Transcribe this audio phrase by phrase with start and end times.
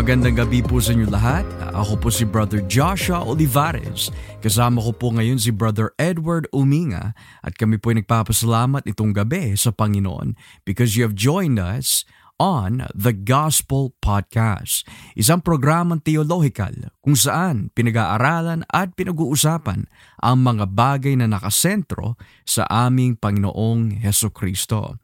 [0.00, 1.44] Magandang gabi po sa inyo lahat.
[1.76, 4.08] Ako po si Brother Joshua Olivares.
[4.40, 7.12] Kasama ko po ngayon si Brother Edward Uminga
[7.44, 12.08] at kami po ay nagpapasalamat itong gabi sa Panginoon because you have joined us
[12.40, 16.72] on the Gospel Podcast, isang programang theological
[17.04, 19.84] kung saan pinag-aaralan at pinag-uusapan
[20.20, 25.00] ang mga bagay na nakasentro sa aming Panginoong Heso Kristo.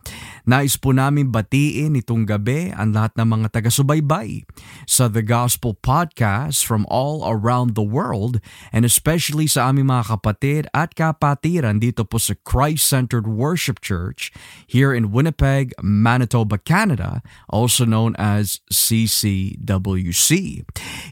[0.47, 4.45] Nais po namin batiin itong gabi ang lahat ng mga taga-subaybay
[4.85, 8.39] sa The Gospel Podcast from all around the world
[8.71, 14.31] and especially sa aming mga kapatid at kapatiran dito po sa Christ-Centered Worship Church
[14.69, 20.31] here in Winnipeg, Manitoba, Canada, also known as CCWC.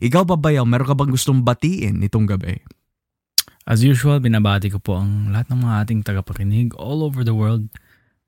[0.05, 2.83] Ikaw ba bayaw, meron ka bang gustong batiin itong gabi?
[3.65, 7.73] As usual, binabati ko po ang lahat ng mga ating tagapakinig all over the world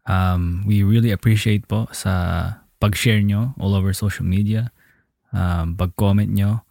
[0.06, 4.70] Um, we really appreciate po sa pag-share nyo all over social media,
[5.34, 6.62] um, pag-comment nyo.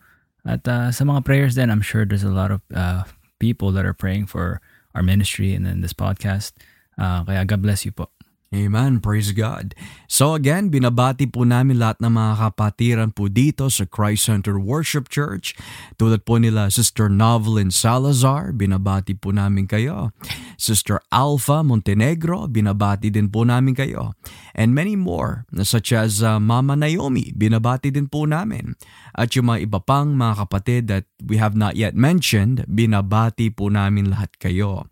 [0.48, 3.04] At uh, sa mga prayers then I'm sure there's a lot of uh,
[3.40, 4.64] people that are praying for
[4.96, 6.56] our ministry and then this podcast.
[6.96, 8.15] Uh, kaya God bless you po.
[8.54, 9.02] Amen.
[9.02, 9.74] Praise God.
[10.06, 15.10] So again, binabati po namin lahat ng mga kapatiran po dito sa Christ Center Worship
[15.10, 15.58] Church.
[15.98, 20.14] Tulad po nila Sister Novelyn Salazar, binabati po namin kayo.
[20.62, 24.14] Sister Alpha Montenegro, binabati din po namin kayo.
[24.54, 28.78] And many more, such as uh, Mama Naomi, binabati din po namin.
[29.18, 33.68] At yung mga iba pang mga kapatid that we have not yet mentioned, binabati po
[33.68, 34.88] namin lahat kayo.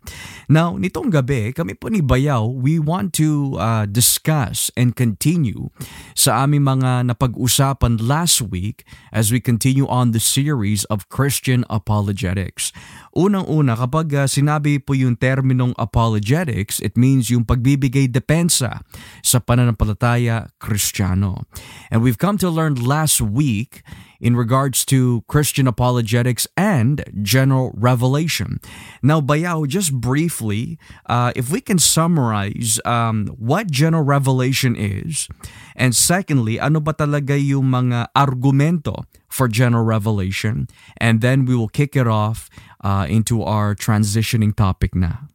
[0.52, 5.68] Now, nitong gabi, kami po ni Bayaw, we want to uh, discuss and continue
[6.16, 12.72] sa aming mga napag-usapan last week as we continue on the series of Christian apologetics.
[13.14, 18.82] Unang-una, kapag uh, sinabi po yung terminong apologetics, it means yung pagbibigay depensa
[19.22, 21.46] sa pananampalataya kristyano.
[21.94, 23.86] And we've come to learn last week
[24.18, 28.58] in regards to Christian apologetics and general revelation.
[28.98, 35.28] Now, Bayaw, just briefly, uh, if we can summarize um, what general revelation is,
[35.76, 40.66] and secondly, ano ba talaga yung mga argumento for general revelation,
[40.98, 42.48] and then we will kick it off
[42.84, 45.26] uh, into our transitioning topic na.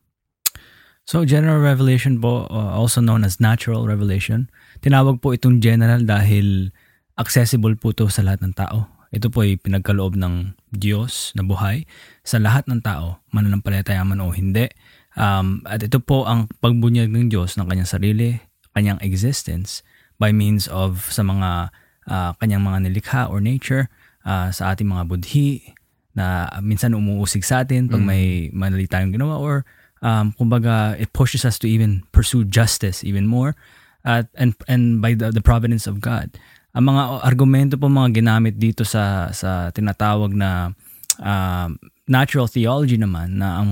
[1.09, 4.45] So, general revelation po, uh, also known as natural revelation,
[4.85, 6.69] tinawag po itong general dahil
[7.17, 8.85] accessible po to sa lahat ng tao.
[9.09, 11.89] Ito po ay pinagkaloob ng Diyos na buhay
[12.21, 14.69] sa lahat ng tao, mananampalataya man o hindi.
[15.17, 18.37] Um, at ito po ang pagbunyag ng Diyos ng kanyang sarili,
[18.77, 19.81] kanyang existence
[20.21, 21.73] by means of sa mga
[22.05, 23.89] uh, kanyang mga nilikha or nature,
[24.29, 25.73] uh, sa ating mga budhi
[26.19, 28.07] na minsan umuusig sa atin pag mm.
[28.07, 29.63] may manali tayong ginawa or
[30.03, 33.55] um, kumbaga it pushes us to even pursue justice even more
[34.03, 36.35] at and and by the, the providence of God
[36.75, 40.75] ang mga argumento po mga ginamit dito sa sa tinatawag na
[41.23, 41.71] uh,
[42.05, 43.71] natural theology naman na ang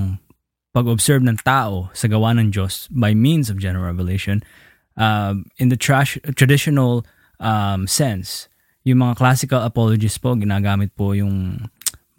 [0.72, 4.46] pag-observe ng tao sa gawa ng Diyos by means of general revelation
[4.94, 7.02] uh, in the trash, traditional
[7.42, 8.46] um, sense
[8.88, 11.68] yung mga classical apologists po ginagamit po yung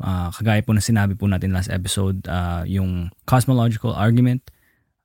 [0.03, 4.43] uh, kagaya po na sinabi po natin last episode uh, yung cosmological argument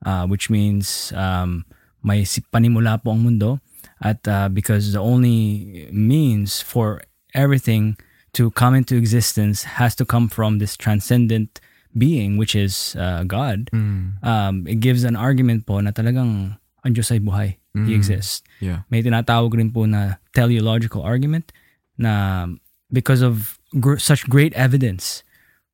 [0.05, 1.65] uh, which means um,
[2.03, 3.59] may panimula po ang mundo
[4.03, 7.01] at uh, because the only means for
[7.33, 7.95] everything
[8.33, 11.61] to come into existence has to come from this transcendent
[11.97, 14.17] being which is uh, God mm.
[14.25, 17.85] um, it gives an argument po na talagang ang Diyos ay buhay mm.
[17.87, 18.83] he exists yeah.
[18.89, 21.53] may tinatawag rin po na teleological argument
[21.97, 22.45] na
[22.91, 25.23] because of gr- such great evidence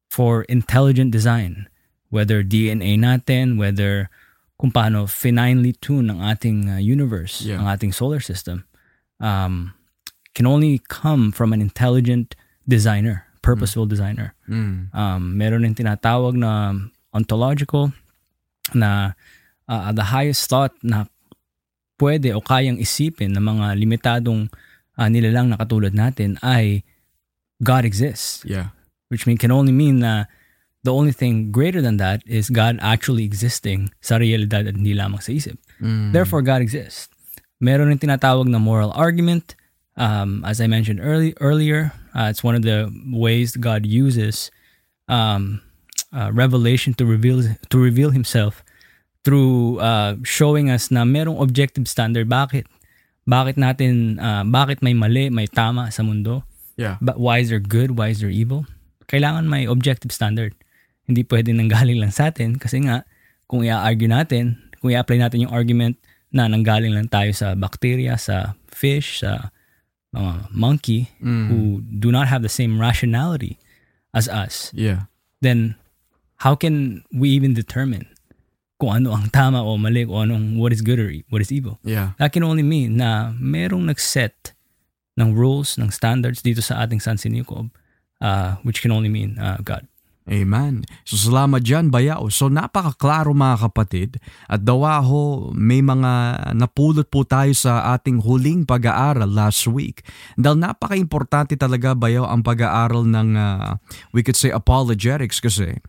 [0.10, 1.68] for intelligent design
[2.10, 4.10] whether DNA natin whether
[4.60, 7.64] kung paano finely tune ang ating uh, universe, yeah.
[7.64, 8.68] ang ating solar system,
[9.24, 9.72] um,
[10.36, 12.36] can only come from an intelligent
[12.68, 13.92] designer, purposeful mm.
[13.96, 14.36] designer.
[14.52, 14.92] Mm.
[14.92, 16.76] Um, meron din tinatawag na
[17.16, 17.96] ontological
[18.76, 19.16] na
[19.72, 21.08] uh, the highest thought na
[21.96, 24.52] pwede o kayang isipin ng mga limitadong
[25.00, 26.84] uh, nilalang na katulad natin ay
[27.64, 28.44] God exists.
[28.46, 28.76] Yeah.
[29.10, 30.26] Which mean can only mean na
[30.84, 35.22] the only thing greater than that is God actually existing sa realidad at hindi lamang
[35.22, 35.60] sa isip.
[35.82, 36.14] Mm.
[36.14, 37.10] Therefore, God exists.
[37.60, 39.56] Meron rin tinatawag na moral argument.
[40.00, 44.52] Um, as I mentioned early, earlier, uh, it's one of the ways God uses
[45.12, 45.60] um,
[46.16, 48.64] uh, revelation to reveal to reveal Himself
[49.28, 52.32] through uh, showing us na merong objective standard.
[52.32, 52.64] Bakit?
[53.28, 56.48] Bakit natin, uh, bakit may mali, may tama sa mundo?
[56.80, 56.96] Yeah.
[57.04, 58.00] But why is there good?
[58.00, 58.64] Why is there evil?
[59.12, 60.56] Kailangan may objective standard
[61.04, 63.02] hindi pwede nanggaling lang sa atin kasi nga
[63.50, 65.98] kung i-argue natin, kung i-apply natin yung argument
[66.30, 69.50] na nanggaling lang tayo sa bacteria, sa fish, sa
[70.14, 73.58] uh, monkey who do not have the same rationality
[74.14, 75.10] as us, Yeah.
[75.42, 75.74] then
[76.46, 78.06] how can we even determine
[78.78, 81.50] kung ano ang tama o mali, o anong what is good or e- what is
[81.50, 81.82] evil?
[81.82, 82.14] Yeah.
[82.22, 84.54] That can only mean na merong nag-set
[85.20, 87.68] ng rules, ng standards dito sa ating San Sinicob,
[88.24, 89.84] uh, which can only mean uh, God.
[90.30, 90.86] Amen.
[91.10, 92.30] So salamat dyan, Bayaw.
[92.30, 94.22] So napakaklaro mga kapatid.
[94.46, 100.06] At dawa ho, may mga napulot po tayo sa ating huling pag-aaral last week.
[100.38, 103.82] Dahil napaka-importante talaga, Bayaw, ang pag-aaral ng, uh,
[104.14, 105.82] we could say, apologetics kasi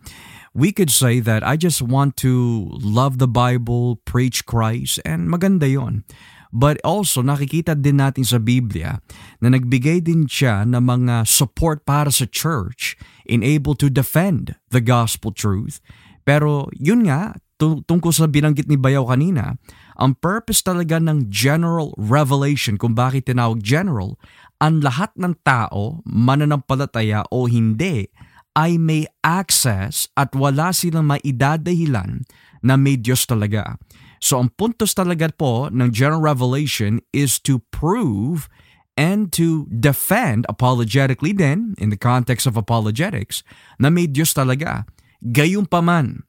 [0.57, 5.69] we could say that I just want to love the Bible, preach Christ, and maganda
[5.69, 6.03] yon.
[6.51, 8.99] But also, nakikita din natin sa Biblia
[9.39, 14.83] na nagbigay din siya ng mga support para sa church in able to defend the
[14.83, 15.79] gospel truth.
[16.27, 19.55] Pero yun nga, tu- tungkol sa binanggit ni Bayaw kanina,
[19.95, 24.19] ang purpose talaga ng general revelation, kung bakit tinawag general,
[24.59, 28.11] ang lahat ng tao, mananampalataya o hindi,
[28.51, 32.27] ay may access at wala silang maidadahilan
[32.61, 33.79] na may Diyos talaga.
[34.21, 38.45] So ang puntos talaga po ng general revelation is to prove
[38.93, 43.41] and to defend apologetically din, in the context of apologetics,
[43.81, 44.85] na may Diyos talaga.
[45.25, 46.21] Gayunpaman,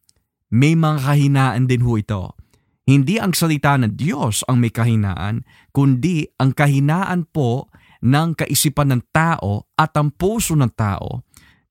[0.49, 2.33] may mga kahinaan din ho ito.
[2.89, 7.71] Hindi ang salita ng Diyos ang may kahinaan, kundi ang kahinaan po
[8.03, 11.23] ng kaisipan ng tao at ang puso ng tao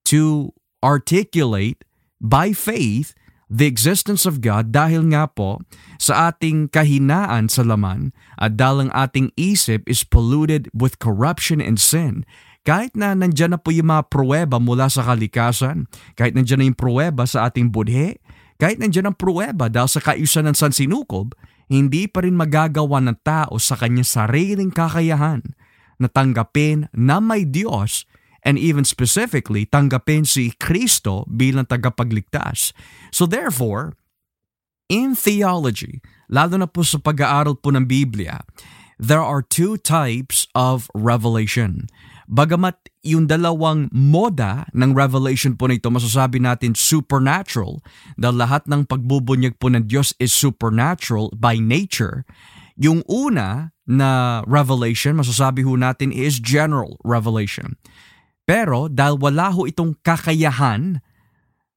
[0.08, 1.84] to articulate
[2.18, 3.12] by faith
[3.52, 5.60] the existence of God dahil nga po
[6.00, 11.76] sa ating kahinaan sa laman at dahil ang ating isip is polluted with corruption and
[11.76, 12.24] sin.
[12.64, 16.80] Kahit na nandyan na po yung mga pruweba mula sa kalikasan, kahit nandyan na yung
[16.80, 18.24] pruweba sa ating budhe,
[18.56, 21.36] kahit nandyan ang pruweba dahil sa kaayusan ng sansinukob,
[21.68, 25.42] hindi pa rin magagawa ng tao sa kanyang sariling kakayahan
[25.98, 28.06] na tanggapin na may Diyos
[28.42, 32.74] and even specifically tanggapin si Kristo bilang tagapagligtas.
[33.14, 33.94] So therefore,
[34.92, 38.44] in theology, lalo na po sa pag-aaral po ng Biblia,
[39.02, 41.90] there are two types of revelation.
[42.32, 47.84] Bagamat yung dalawang moda ng revelation po na ito, masasabi natin supernatural,
[48.16, 52.24] dahil lahat ng pagbubunyag po ng Diyos is supernatural by nature.
[52.80, 57.76] Yung una na revelation, masasabi ho natin is general revelation.
[58.46, 61.00] Pero dahil wala ho itong kakayahan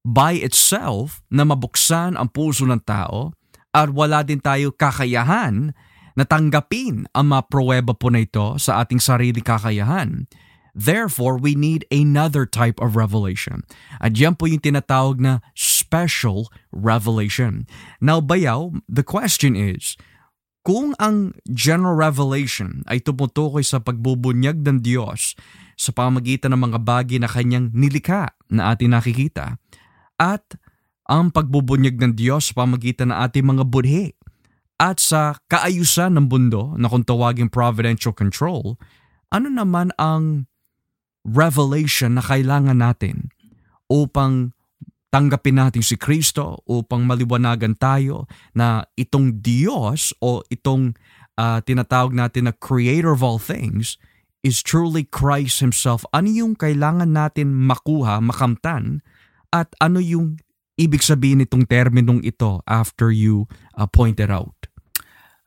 [0.04, 3.32] by itself na mabuksan ang puso ng tao
[3.74, 5.72] at wala din tayo kakayahan
[6.14, 10.30] na tanggapin ang mga pruweba po na ito sa ating sarili kakayahan.
[10.74, 13.62] Therefore, we need another type of revelation.
[14.02, 17.70] At yan po yung tinatawag na special revelation.
[18.02, 19.94] Now, bayaw, the question is,
[20.66, 25.38] kung ang general revelation ay tumutukoy sa pagbubunyag ng Diyos
[25.74, 29.58] sa pamagitan ng mga bagay na kanyang nilikha na ating nakikita.
[30.18, 30.58] At
[31.04, 34.16] ang pagbubunyag ng Diyos sa pamagitan ng ating mga budhe
[34.80, 38.74] at sa kaayusan ng mundo na kung tawagin providential control,
[39.30, 40.50] ano naman ang
[41.24, 43.32] revelation na kailangan natin
[43.88, 44.52] upang
[45.14, 50.98] tanggapin natin si Kristo upang maliwanagan tayo na itong Diyos o itong
[51.38, 53.94] uh, tinatawag natin na creator of all things
[54.44, 56.04] is truly Christ Himself.
[56.12, 59.00] Ano yung kailangan natin makuha, makamtan
[59.48, 60.36] at ano yung
[60.76, 64.52] ibig sabihin itong terminong ito after you uh, pointed out?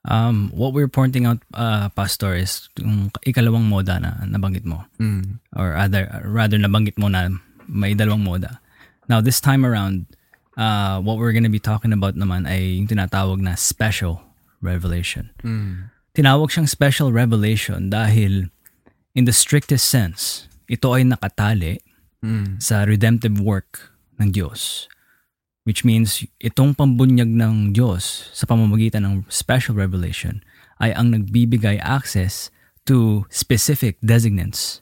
[0.08, 4.88] Um, what we're pointing out, uh, Pastor, is yung ikalawang moda na nabanggit mo.
[4.98, 5.44] Mm.
[5.52, 7.28] Or rather, rather nabanggit mo na
[7.68, 8.64] may dalawang moda.
[9.12, 10.08] Now, this time around,
[10.56, 14.24] uh, what we're gonna be talking about naman ay yung tinatawag na special
[14.64, 15.30] revelation.
[15.44, 15.92] Mm.
[16.16, 18.48] Tinawag siyang special revelation dahil
[19.18, 21.82] in the strictest sense, ito ay nakatali
[22.18, 22.58] Mm.
[22.58, 24.90] sa redemptive work ng Diyos.
[25.70, 30.42] Which means, itong pambunyag ng Diyos sa pamamagitan ng special revelation
[30.82, 32.50] ay ang nagbibigay access
[32.90, 34.82] to specific designants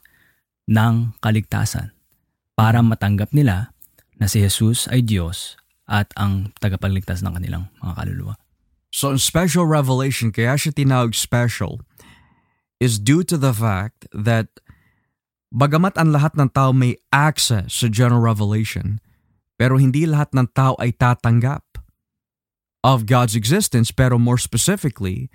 [0.64, 1.92] ng kaligtasan
[2.56, 3.76] para matanggap nila
[4.16, 8.34] na si Jesus ay Diyos at ang tagapagligtas ng kanilang mga kaluluwa.
[8.94, 11.84] So, ang special revelation, kaya siya tinawag special,
[12.82, 14.48] is due to the fact that
[15.52, 19.00] bagamat ang lahat ng tao may access sa general revelation,
[19.56, 21.64] pero hindi lahat ng tao ay tatanggap
[22.84, 25.32] of God's existence, pero more specifically,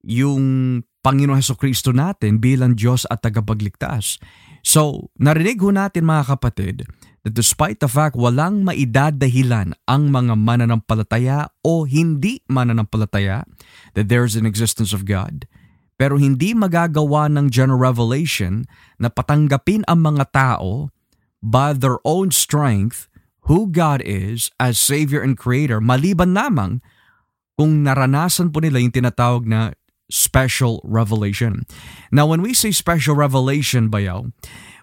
[0.00, 4.20] yung Panginoon Heso Kristo natin bilang Diyos at tagapagligtas.
[4.60, 6.84] So, narinig ho natin mga kapatid,
[7.24, 13.44] that despite the fact walang maidadahilan ang mga mananampalataya o hindi mananampalataya
[13.96, 15.44] that there is an existence of God,
[16.00, 18.64] pero hindi magagawa ng general revelation
[18.96, 20.88] na patanggapin ang mga tao
[21.44, 23.12] by their own strength
[23.52, 26.80] who God is as Savior and Creator maliban lamang
[27.60, 29.76] kung naranasan po nila yung tinatawag na
[30.08, 31.68] special revelation.
[32.08, 34.32] Now, when we say special revelation, bayaw,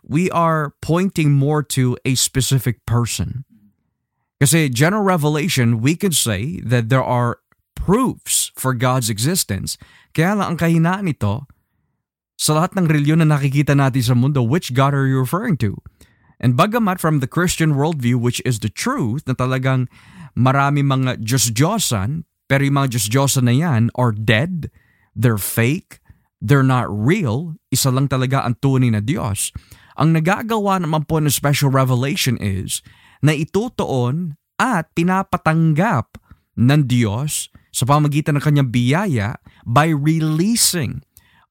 [0.05, 3.43] we are pointing more to a specific person.
[4.37, 7.41] Kasi general revelation, we could say that there are
[7.87, 9.79] proofs for God's existence.
[10.11, 11.47] Kaya lang ang kahinaan nito,
[12.37, 15.79] sa lahat ng reliyon na nakikita natin sa mundo, which God are you referring to?
[16.37, 19.89] And bagamat from the Christian worldview, which is the truth, na talagang
[20.37, 24.69] marami mga Diyos-Diyosan, pero yung mga Diyos-Diyosan na yan are dead,
[25.17, 25.97] they're fake,
[26.37, 29.49] they're not real, isa lang talaga ang tunay na Diyos.
[29.97, 32.85] Ang nagagawa naman po ng special revelation is
[33.25, 36.21] na itutuon at pinapatanggap
[36.53, 39.29] ng Diyos sa pamagitan ng kanyang biyaya
[39.67, 41.03] by releasing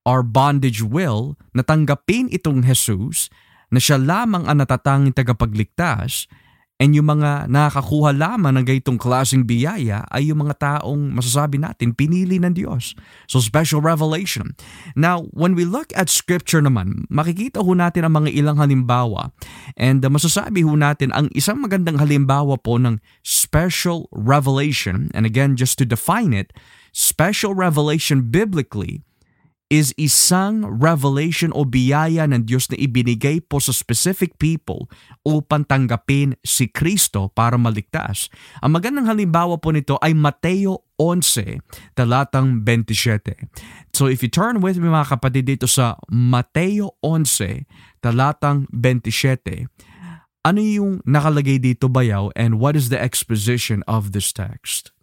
[0.07, 3.29] our bondage will na tanggapin itong Jesus
[3.69, 6.31] na siya lamang ang natatanging tagapagligtas
[6.77, 11.97] And yung mga nakakakuha lamang ng gaytong klaseng biyaya ay yung mga taong masasabi natin
[11.97, 12.93] pinili ng Diyos.
[13.25, 14.53] So special revelation.
[14.93, 19.33] Now, when we look at scripture naman, makikita ho natin ang mga ilang halimbawa.
[19.81, 25.09] And uh, masasabi ho natin ang isang magandang halimbawa po ng special revelation.
[25.17, 26.53] And again, just to define it,
[26.93, 29.01] special revelation biblically
[29.67, 34.87] is isang revelation o biyaya ng Diyos na ibinigay po sa specific people
[35.27, 38.31] upang tanggapin si Kristo para maligtas.
[38.63, 41.67] Ang magandang halimbawa po nito ay Mateo 11,
[41.99, 43.51] talatang 27.
[43.91, 47.67] So if you turn with me mga kapatid dito sa Mateo 11,
[47.99, 49.67] talatang 27,
[50.47, 54.95] ano yung nakalagay dito bayaw and what is the exposition of this text?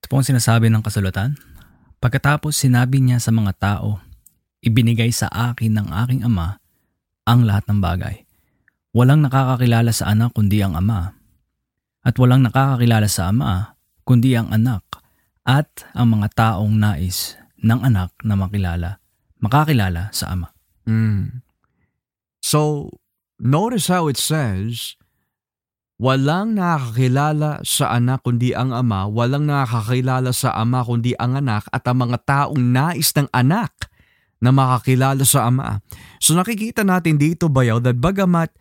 [0.00, 1.55] Ito po ang sinasabi ng kasulatan.
[2.06, 3.98] Pagkatapos sinabi niya sa mga tao,
[4.62, 6.62] ibinigay sa akin ng aking ama
[7.26, 8.22] ang lahat ng bagay.
[8.94, 11.18] Walang nakakakilala sa anak kundi ang ama.
[12.06, 13.74] At walang nakakakilala sa ama
[14.06, 14.86] kundi ang anak
[15.42, 15.66] at
[15.98, 19.02] ang mga taong nais ng anak na makilala,
[19.42, 20.54] makakilala sa ama.
[20.86, 21.42] Mm.
[22.38, 22.94] So,
[23.42, 24.94] notice how it says,
[25.96, 31.88] Walang nakakilala sa anak kundi ang ama, walang nakakilala sa ama kundi ang anak at
[31.88, 33.72] ang mga taong nais ng anak
[34.36, 35.80] na makakilala sa ama.
[36.20, 38.52] So nakikita natin dito bayaw that bagamat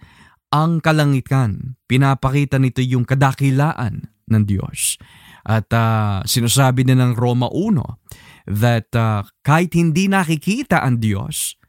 [0.48, 4.96] ang kalangitan, pinapakita nito yung kadakilaan ng Diyos.
[5.44, 11.60] At uh, sinasabi din ng Roma 1 that uh, kahit hindi nakikita ang Diyos,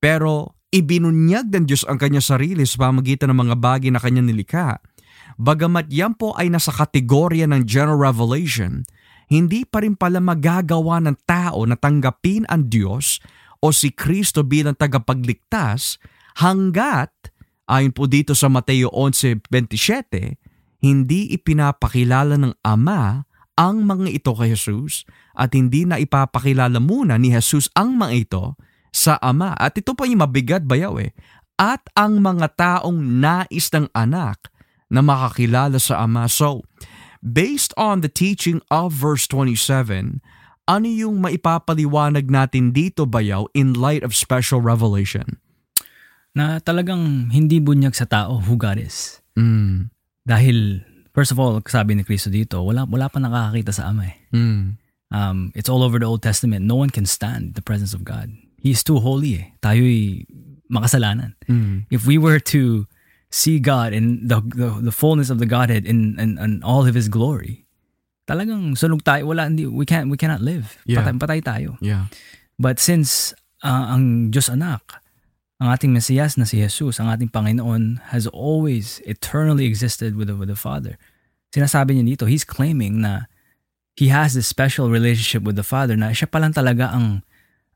[0.00, 4.80] pero ibinunyag ng Diyos ang kanya sarili sa pamagitan ng mga bagay na kanya nilikha
[5.40, 8.86] Bagamat yan po ay nasa kategorya ng general revelation,
[9.26, 13.18] hindi pa rin pala magagawa ng tao na tanggapin ang Diyos
[13.64, 15.96] o si Kristo bilang tagapagligtas
[16.38, 17.10] hanggat,
[17.64, 23.24] ayon po dito sa Mateo 11.27, hindi ipinapakilala ng Ama
[23.54, 28.44] ang mga ito kay Jesus at hindi na ipapakilala muna ni Jesus ang mga ito
[28.94, 29.56] sa Ama.
[29.56, 31.14] At ito pa yung mabigat bayaw eh.
[31.54, 34.53] At ang mga taong nais ng anak
[34.94, 36.30] na makakilala sa Ama.
[36.30, 36.62] So,
[37.18, 40.22] based on the teaching of verse 27,
[40.70, 45.42] ano yung maipapaliwanag natin dito bayaw in light of special revelation?
[46.30, 49.18] Na talagang hindi bunyag sa tao who God is.
[49.34, 49.90] Mm.
[50.22, 54.16] Dahil, first of all, sabi ni Kristo dito, wala, wala pa nakakakita sa Ama eh.
[54.30, 54.78] Mm.
[55.14, 56.66] Um, it's all over the Old Testament.
[56.66, 58.34] No one can stand the presence of God.
[58.58, 59.46] He is too holy eh.
[59.62, 60.26] Tayo'y
[60.72, 61.38] makasalanan.
[61.46, 61.86] Mm.
[61.90, 62.88] If we were to
[63.30, 66.94] see God in the, the, the fullness of the Godhead in, in, in all of
[66.94, 67.64] His glory,
[68.28, 69.26] talagang sunog tayo.
[69.26, 70.78] Wala, hindi, we, can't, we cannot live.
[70.86, 71.02] Yeah.
[71.02, 71.76] Patay, patay tayo.
[71.80, 72.06] Yeah.
[72.58, 75.02] But since uh, ang Diyos anak,
[75.60, 80.36] ang ating Mesiyas na si Jesus, ang ating Panginoon, has always eternally existed with the,
[80.36, 80.98] with the Father.
[81.54, 83.30] Sinasabi niya dito, he's claiming na
[83.94, 87.22] he has this special relationship with the Father na siya pa lang talaga ang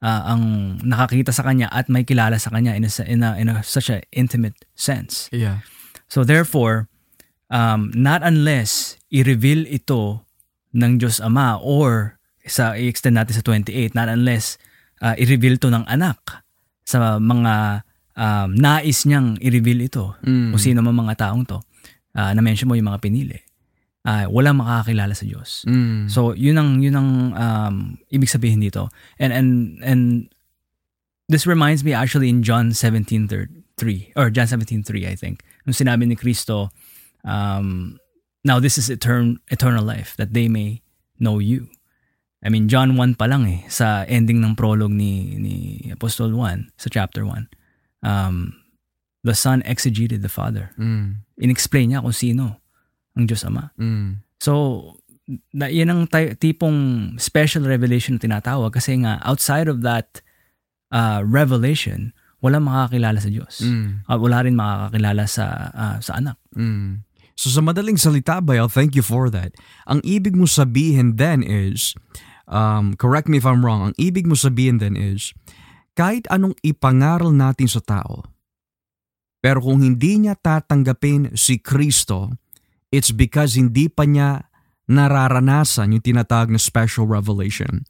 [0.03, 0.43] uh, ang
[0.83, 3.91] nakakita sa kanya at may kilala sa kanya in a, in a, in a such
[3.91, 5.29] a intimate sense.
[5.33, 5.63] Yeah.
[6.09, 6.89] So therefore,
[7.51, 10.25] um, not unless i-reveal ito
[10.73, 12.17] ng Diyos Ama or
[12.49, 14.57] sa i-extend natin sa 28, not unless
[15.05, 16.17] uh, i-reveal to ng anak
[16.85, 17.85] sa mga
[18.17, 20.51] um, nais niyang i-reveal ito Mm.
[20.57, 21.61] kung sino man mga taong to
[22.17, 23.39] uh, na-mention mo yung mga pinili
[24.09, 25.69] uh, walang makakakilala sa Diyos.
[25.69, 26.09] Mm.
[26.09, 27.77] So, yun ang yun ang um,
[28.09, 28.89] ibig sabihin dito.
[29.21, 30.03] And and and
[31.29, 35.45] this reminds me actually in John 17:3 or John 17:3 I think.
[35.69, 36.73] Nung sinabi ni Kristo
[37.29, 38.01] um,
[38.49, 40.81] now this is etern- eternal life that they may
[41.21, 41.69] know you
[42.39, 45.57] I mean, John 1 pa lang eh, sa ending ng prologue ni, ni
[45.91, 47.51] Apostle 1, sa chapter 1.
[48.07, 48.63] Um,
[49.27, 50.71] the Son exegeted the Father.
[50.79, 51.27] Mm.
[51.43, 52.63] In-explain niya kung sino
[53.19, 53.75] ang Diyos Ama.
[53.75, 54.23] Mm.
[54.39, 54.53] So,
[55.53, 60.23] na, yan ang ty- tipong special revelation na tinatawag kasi nga outside of that
[60.95, 63.61] uh, revelation, walang makakakilala sa Diyos.
[63.61, 64.07] Mm.
[64.07, 66.39] At wala rin makakakilala sa uh, sa anak.
[66.55, 67.03] Mm.
[67.39, 69.55] So sa madaling salita, Bayaw, thank you for that.
[69.87, 71.95] Ang ibig mo sabihin then is,
[72.51, 75.35] um, correct me if I'm wrong, ang ibig mo sabihin then is,
[75.95, 78.27] kahit anong ipangaral natin sa tao,
[79.39, 82.35] pero kung hindi niya tatanggapin si Kristo,
[82.95, 84.49] it's because hindi pa niya
[84.89, 87.85] nararanasan yung tinatawag na special revelation.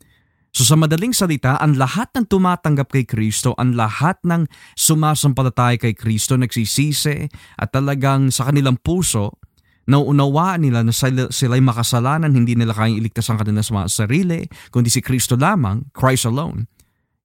[0.50, 5.94] So sa madaling salita, ang lahat ng tumatanggap kay Kristo, ang lahat ng sumasampalataya kay
[5.94, 9.38] Kristo, nagsisisi at talagang sa kanilang puso,
[9.86, 14.98] nauunawaan nila na sila, sila'y makasalanan, hindi nila kayang iligtas ang kanilang sarili, kundi si
[14.98, 16.66] Kristo lamang, Christ alone.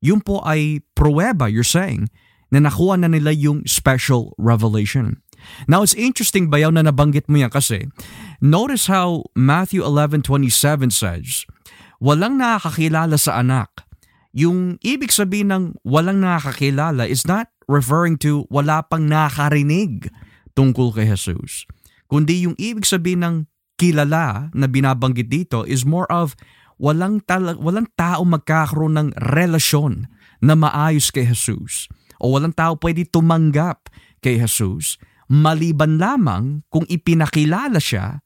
[0.04, 2.12] Yun po ay pruweba, you're saying,
[2.54, 5.24] na nakuha na nila yung special revelation.
[5.66, 7.88] Now, it's interesting bayaw na nabanggit mo yan kasi
[8.44, 11.48] notice how Matthew 11.27 says,
[12.04, 13.88] walang nakakakilala sa anak.
[14.34, 20.10] Yung ibig sabihin ng walang nakakakilala is not referring to wala pang nakarinig
[20.58, 21.70] tungkol kay Jesus.
[22.10, 23.36] Kundi yung ibig sabihin ng
[23.78, 26.38] kilala na binabanggit dito is more of
[26.78, 30.10] walang, tal- walang tao magkakaroon ng relasyon
[30.44, 31.88] na maayos kay Jesus
[32.20, 33.92] o walang tao pwede tumanggap
[34.24, 35.00] kay Jesus
[35.32, 38.24] maliban lamang kung ipinakilala siya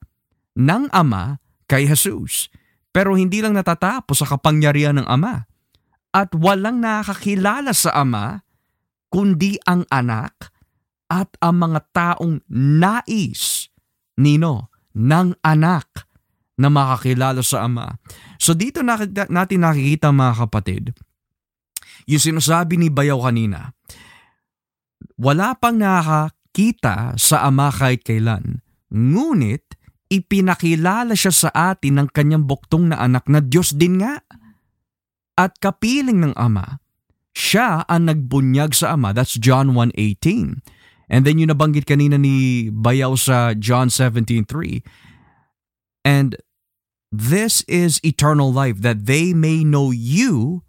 [0.57, 1.37] ng Ama
[1.69, 2.49] kay Jesus.
[2.89, 5.45] Pero hindi lang natatapos sa kapangyarihan ng Ama.
[6.15, 8.41] At walang nakakilala sa Ama
[9.13, 10.49] kundi ang anak
[11.07, 13.71] at ang mga taong nais
[14.17, 16.09] nino ng anak
[16.57, 18.01] na makakilala sa Ama.
[18.41, 20.83] So dito natin nakikita mga kapatid,
[22.09, 23.77] yung sinasabi ni Bayaw kanina,
[25.21, 25.77] wala pang
[26.57, 29.77] nakakita sa Ama kahit kailan, ngunit
[30.09, 34.17] ipinakilala siya sa atin ng kanyang buktong na anak na Diyos din nga.
[35.37, 36.81] At kapiling ng Ama,
[37.37, 39.13] siya ang nagbunyag sa Ama.
[39.13, 40.65] That's John 1.18.
[41.13, 44.81] And then yung nabanggit kanina ni Bayaw sa John 17.3.
[46.01, 46.41] And
[47.13, 50.65] this is eternal life, that they may know you,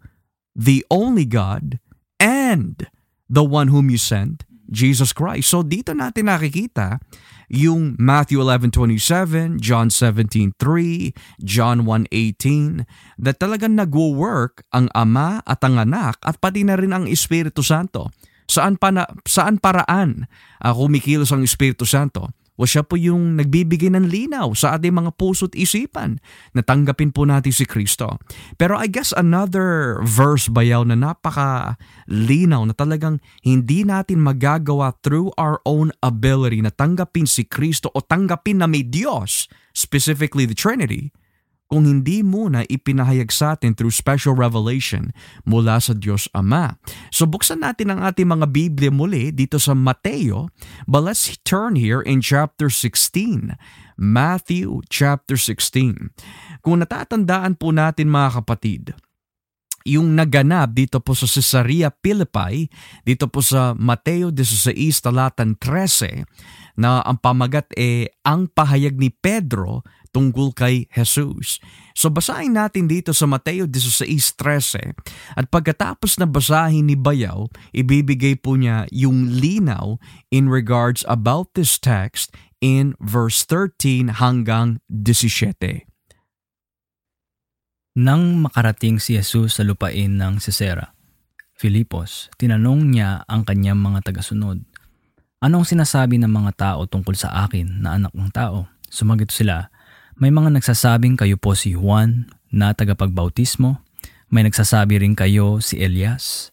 [0.53, 1.81] the only God,
[2.21, 2.85] and
[3.25, 5.49] the one whom you sent, Jesus Christ.
[5.49, 7.01] So dito natin nakikita
[7.49, 10.53] yung Matthew 11.27, John 17.3,
[11.41, 12.85] John 1.18,
[13.17, 18.13] that talagang nagwo-work ang Ama at ang Anak at pati na rin ang Espiritu Santo.
[18.49, 20.25] Saan, pa na, saan paraan
[20.61, 22.29] uh, kumikilos ang Espiritu Santo?
[22.59, 26.19] O siya po yung nagbibigay ng linaw sa ating mga puso't isipan
[26.51, 28.19] na tanggapin po natin si Kristo.
[28.59, 31.79] Pero I guess another verse bayaw na napaka
[32.11, 38.03] linaw na talagang hindi natin magagawa through our own ability na tanggapin si Kristo o
[38.03, 41.15] tanggapin na may Diyos, specifically the Trinity,
[41.69, 45.13] kung hindi muna ipinahayag sa atin through special revelation
[45.45, 46.81] mula sa Diyos Ama.
[47.13, 50.49] So buksan natin ang ating mga Biblia muli dito sa Mateo,
[50.89, 53.53] but let's turn here in chapter 16.
[53.99, 56.11] Matthew chapter 16.
[56.65, 58.83] Kung natatandaan po natin mga kapatid,
[59.87, 62.67] yung naganap dito po sa Caesarea Philippi,
[63.03, 66.27] dito po sa Mateo 16 talatan 13,
[66.79, 71.61] na ang pamagat eh ang pahayag ni Pedro tungkol kay Jesus.
[71.93, 74.93] So basahin natin dito sa Mateo 16.13
[75.35, 79.99] at pagkatapos na basahin ni Bayaw, ibibigay po niya yung linaw
[80.33, 85.85] in regards about this text in verse 13 hanggang 17.
[87.99, 90.95] Nang makarating si Jesus sa lupain ng Cesera,
[91.59, 94.63] Filipos, tinanong niya ang kanyang mga tagasunod,
[95.39, 98.67] Anong sinasabi ng mga tao tungkol sa akin na anak ng tao?
[98.91, 99.71] Sumagot sila,
[100.19, 103.79] may mga nagsasabing kayo po si Juan na tagapagbautismo,
[104.27, 106.51] may nagsasabi rin kayo si Elias,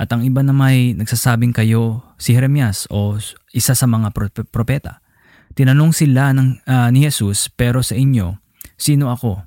[0.00, 3.20] at ang iba na may nagsasabing kayo si Jeremias o
[3.52, 4.16] isa sa mga
[4.48, 5.04] propeta.
[5.52, 8.40] Tinanong sila ng, uh, ni Jesus, pero sa inyo,
[8.80, 9.44] sino ako?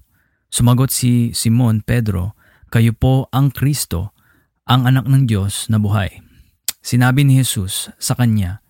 [0.54, 2.38] Sumagot si Simon Pedro,
[2.70, 4.14] kayo po ang Kristo,
[4.70, 6.22] ang anak ng Diyos na buhay.
[6.86, 8.62] Sinabi ni Jesus sa kanya,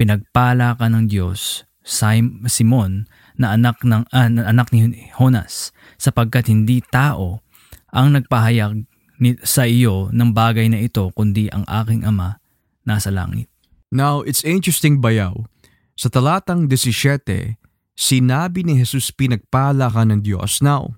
[0.00, 3.04] Pinagpala ka ng Diyos, Simon,
[3.40, 7.40] na anak ng uh, anak ni Jonas sapagkat hindi tao
[7.88, 8.84] ang nagpahayag
[9.16, 12.36] ni, sa iyo ng bagay na ito kundi ang aking ama
[12.84, 13.48] nasa langit.
[13.88, 15.48] Now, it's interesting bayaw.
[15.96, 17.58] Sa talatang 17,
[17.96, 20.62] sinabi ni Jesus pinagpala ka ng Diyos.
[20.62, 20.96] Now,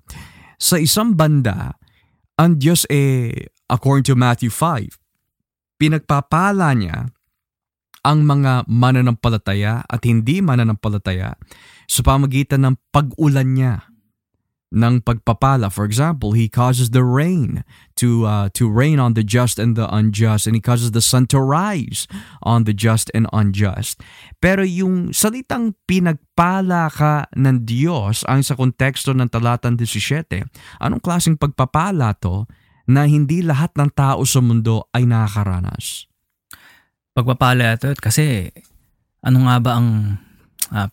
[0.61, 1.75] sa isang banda,
[2.39, 4.95] ang Diyos eh, according to Matthew 5,
[5.81, 7.11] pinagpapala niya
[8.03, 11.39] ang mga mananampalataya at hindi mananampalataya
[11.87, 13.75] sa pamagitan ng pag-ulan niya
[14.73, 15.69] ng pagpapala.
[15.69, 17.61] For example, He causes the rain
[18.01, 21.29] to uh, to rain on the just and the unjust and He causes the sun
[21.29, 22.09] to rise
[22.41, 24.01] on the just and unjust.
[24.41, 30.49] Pero yung salitang pinagpala ka ng Diyos ang sa konteksto ng talatang 17,
[30.81, 32.49] anong klaseng pagpapala to
[32.89, 36.12] na hindi lahat ng tao sa mundo ay nakakaranas?
[37.13, 38.49] Pagpapala ito kasi
[39.21, 40.17] ano nga ba ang
[40.73, 40.89] uh,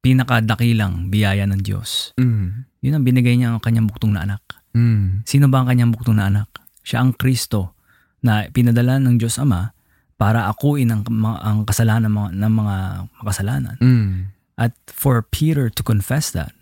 [0.00, 2.16] pinakadakilang biyaya ng Diyos?
[2.16, 2.64] Mm.
[2.80, 4.42] Yun ang binigay niya ang kanyang buktong na anak.
[4.72, 5.22] Mm.
[5.28, 6.48] Sino ba ang kanyang buktong na anak?
[6.80, 7.76] Siya ang Kristo
[8.24, 9.76] na pinadala ng Diyos Ama
[10.16, 11.04] para akuin ang,
[11.40, 12.76] ang kasalanan ng mga, ng mga
[13.20, 13.76] makasalanan.
[13.80, 14.32] Mm.
[14.60, 16.52] At for Peter to confess that,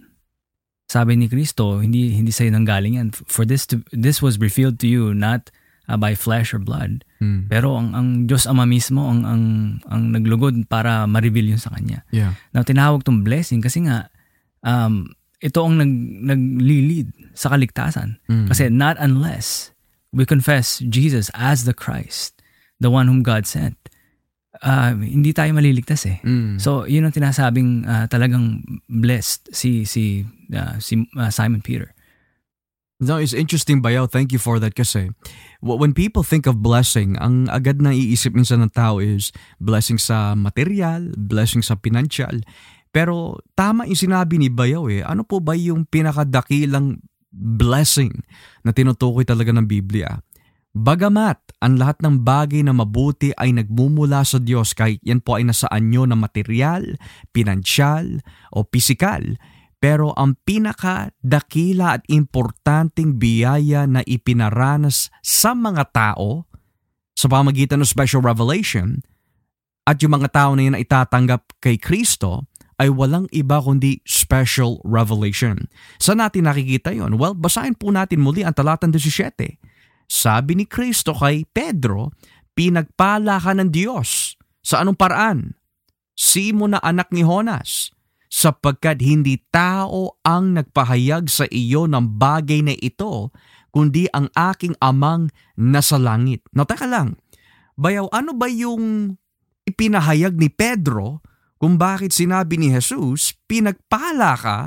[0.88, 3.08] sabi ni Kristo, hindi hindi sa nanggaling yan.
[3.12, 5.52] For this to this was revealed to you not
[5.88, 7.02] uh, by flesh or blood.
[7.18, 7.48] Mm.
[7.48, 9.44] Pero ang ang Diyos Ama mismo ang ang
[9.88, 12.04] ang naglugod para ma-reveal yun sa kanya.
[12.12, 12.36] Yeah.
[12.52, 14.12] Now tinawag tong blessing kasi nga
[14.62, 15.92] um ito ang nag
[16.28, 18.20] naglilid sa kaligtasan.
[18.28, 18.46] Mm.
[18.50, 19.72] Kasi not unless
[20.12, 22.38] we confess Jesus as the Christ,
[22.80, 23.78] the one whom God sent,
[24.62, 26.18] uh, hindi tayo maliligtas eh.
[26.26, 26.58] Mm.
[26.58, 31.94] So, yun ang tinasabing uh, talagang blessed si si uh, si uh, Simon Peter.
[32.98, 34.10] No, it's interesting, Bayaw.
[34.10, 35.14] Thank you for that kasi
[35.62, 39.30] when people think of blessing, ang agad na iisip minsan ng tao is
[39.62, 42.42] blessing sa material, blessing sa financial.
[42.90, 45.06] Pero tama yung sinabi ni Bayaw eh.
[45.06, 46.98] Ano po ba yung pinakadakilang
[47.30, 48.26] blessing
[48.66, 50.18] na tinutukoy talaga ng Biblia?
[50.74, 55.46] Bagamat ang lahat ng bagay na mabuti ay nagmumula sa Diyos kahit yan po ay
[55.46, 56.98] nasa anyo na material,
[57.30, 59.22] pinansyal o pisikal,
[59.78, 66.46] pero ang pinakadakila at importanteng biyaya na ipinaranas sa mga tao
[67.14, 69.02] sa pamagitan ng special revelation
[69.86, 74.78] at yung mga tao na yun na itatanggap kay Kristo ay walang iba kundi special
[74.86, 75.66] revelation.
[75.98, 77.18] Saan natin nakikita yon?
[77.18, 79.34] Well, basahin po natin muli ang talatang 17.
[80.06, 82.14] Sabi ni Kristo kay Pedro,
[82.54, 84.38] pinagpala ka ng Diyos.
[84.62, 85.58] Sa anong paraan?
[86.14, 87.97] Simo na anak ni Honas
[88.28, 93.32] sapagkat hindi tao ang nagpahayag sa iyo ng bagay na ito,
[93.72, 96.44] kundi ang aking amang nasa langit.
[96.52, 97.16] No, teka lang.
[97.76, 99.16] Bayaw, ano ba yung
[99.68, 101.20] ipinahayag ni Pedro
[101.58, 104.58] kung bakit sinabi ni Jesus, pinagpala ka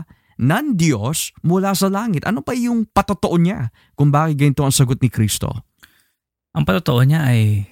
[0.42, 2.26] ng Diyos mula sa langit?
[2.28, 5.50] Ano pa yung patotoo niya kung bakit ganito ang sagot ni Kristo?
[6.52, 7.64] Ang patotoo niya ay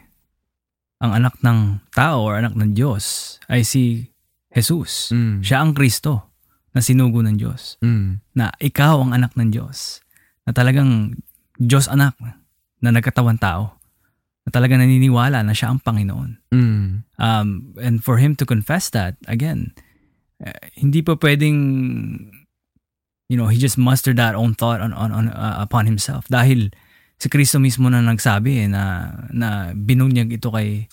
[0.99, 4.09] ang anak ng tao or anak ng Diyos ay si
[4.54, 5.14] Jesus.
[5.14, 5.46] Mm.
[5.46, 6.34] Siya ang Kristo
[6.74, 7.78] na sinugo ng Diyos.
[7.82, 8.22] Mm.
[8.38, 10.02] Na ikaw ang anak ng Diyos.
[10.46, 11.18] Na talagang
[11.58, 12.18] Diyos anak
[12.82, 13.78] na nagkatawan tao.
[14.46, 16.32] Na talagang naniniwala na siya ang Panginoon.
[16.54, 17.06] Mm.
[17.20, 19.78] Um, and for him to confess that, again,
[20.42, 21.58] uh, hindi pa pwedeng
[23.30, 26.26] you know, he just mustered that own thought on, on, on uh, upon himself.
[26.28, 26.74] Dahil
[27.22, 30.90] si Kristo mismo na nagsabi eh, na, na binunyag ito kay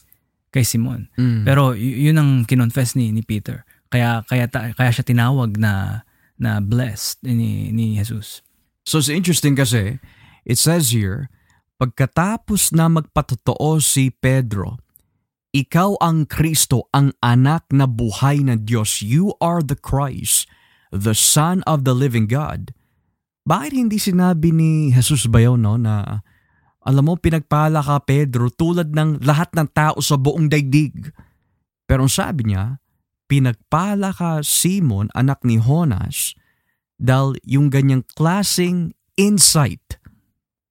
[0.51, 1.09] kay Simon.
[1.19, 1.45] Mm.
[1.45, 3.67] Pero y- yun ang kinonfess ni ni Peter.
[3.91, 6.05] Kaya kaya ta- kaya siya tinawag na
[6.37, 8.43] na blessed ni ni Jesus.
[8.87, 9.99] So it's interesting kasi,
[10.47, 11.27] it says here,
[11.83, 14.79] pagkatapos na magpatotoo si Pedro,
[15.51, 19.03] ikaw ang Kristo, ang anak na buhay na Diyos.
[19.03, 20.47] You are the Christ,
[20.93, 22.77] the Son of the living God.
[23.47, 26.23] Bakit hindi sinabi ni Jesus ba yun, no, na
[26.87, 31.11] alam mo, pinagpala ka Pedro tulad ng lahat ng tao sa buong daigdig.
[31.83, 32.79] Pero ang sabi niya,
[33.27, 36.39] pinagpala ka Simon, anak ni Honas,
[36.95, 39.99] dahil yung ganyang klasing insight,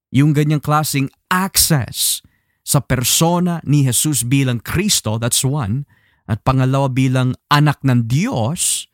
[0.07, 2.23] yung ganyang klasing access
[2.63, 5.83] sa persona ni Jesus bilang Kristo, that's one,
[6.31, 8.87] at pangalawa bilang anak ng Diyos,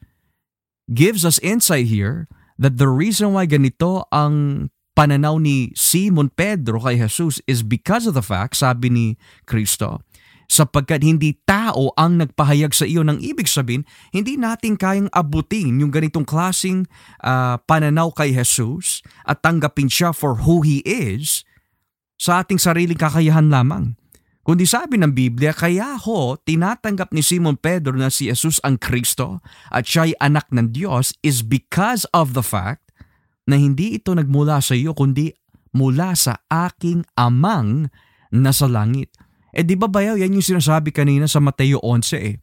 [0.90, 2.26] gives us insight here
[2.58, 4.68] that the reason why ganito ang
[5.02, 9.06] pananaw ni Simon Pedro kay Jesus is because of the fact, sabi ni
[9.50, 10.06] Kristo,
[10.46, 13.82] sapagkat hindi tao ang nagpahayag sa iyo ng ibig sabihin,
[14.14, 16.86] hindi natin kayang abutin yung ganitong klasing
[17.26, 21.50] uh, pananaw kay Jesus at tanggapin siya for who He is
[22.22, 23.98] sa ating sariling kakayahan lamang.
[24.46, 29.42] Kundi sabi ng Biblia, kaya ho tinatanggap ni Simon Pedro na si Jesus ang Kristo
[29.74, 32.91] at siya anak ng Diyos is because of the fact
[33.50, 35.34] na hindi ito nagmula sa iyo kundi
[35.74, 37.90] mula sa aking amang
[38.32, 39.12] nasa langit.
[39.52, 42.36] Eh di ba bayaw yan yung sinasabi kanina sa Mateo 11 eh.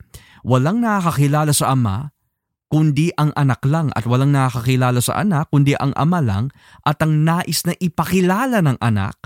[0.44, 2.12] Walang nakakakilala sa Ama
[2.68, 6.52] kundi ang anak lang at walang nakakakilala sa anak, kundi ang ama lang
[6.84, 9.16] at ang nais na ipakilala ng anak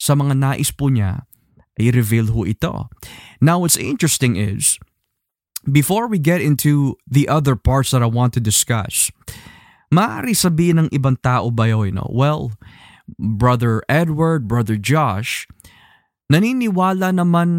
[0.00, 1.28] sa mga nais po niya
[1.76, 2.88] ay reveal ho ito.
[3.44, 4.80] Now, what's interesting is,
[5.68, 9.12] before we get into the other parts that I want to discuss,
[9.92, 12.08] maaari sabihin ng ibang tao ba yun, no?
[12.08, 12.50] well,
[13.20, 15.44] Brother Edward, Brother Josh,
[16.32, 17.50] naniniwala naman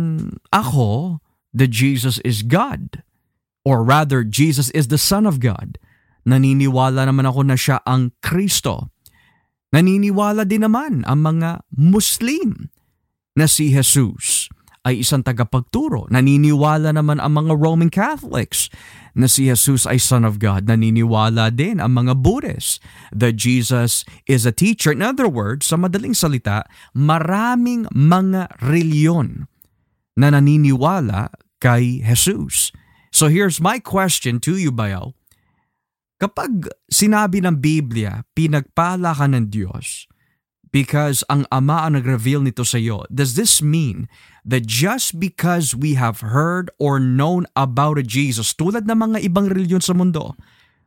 [0.50, 1.22] ako
[1.54, 3.06] that Jesus is God.
[3.63, 5.80] Or rather, Jesus is the Son of God.
[6.28, 8.91] Naniniwala naman ako na siya ang Kristo.
[9.72, 12.67] Naniniwala din naman ang mga Muslim
[13.39, 14.52] na si Jesus
[14.84, 16.12] ay isang tagapagturo.
[16.12, 18.67] Naniniwala naman ang mga Roman Catholics
[19.15, 20.67] na si Jesus ay Son of God.
[20.67, 22.84] Naniniwala din ang mga Buddhists
[23.15, 24.91] that Jesus is a teacher.
[24.91, 29.48] In other words, sa madaling salita, maraming mga reliyon
[30.19, 31.32] na naniniwala
[31.63, 32.76] kay Jesus.
[33.13, 35.15] So here's my question to you, Bayaw.
[36.19, 40.08] Kapag sinabi ng Biblia, pinagpala ka ng Diyos
[40.74, 44.10] because ang Ama ang nag-reveal nito sa iyo, does this mean
[44.42, 49.54] that just because we have heard or known about a Jesus, tulad ng mga ibang
[49.54, 50.34] reliyon sa mundo,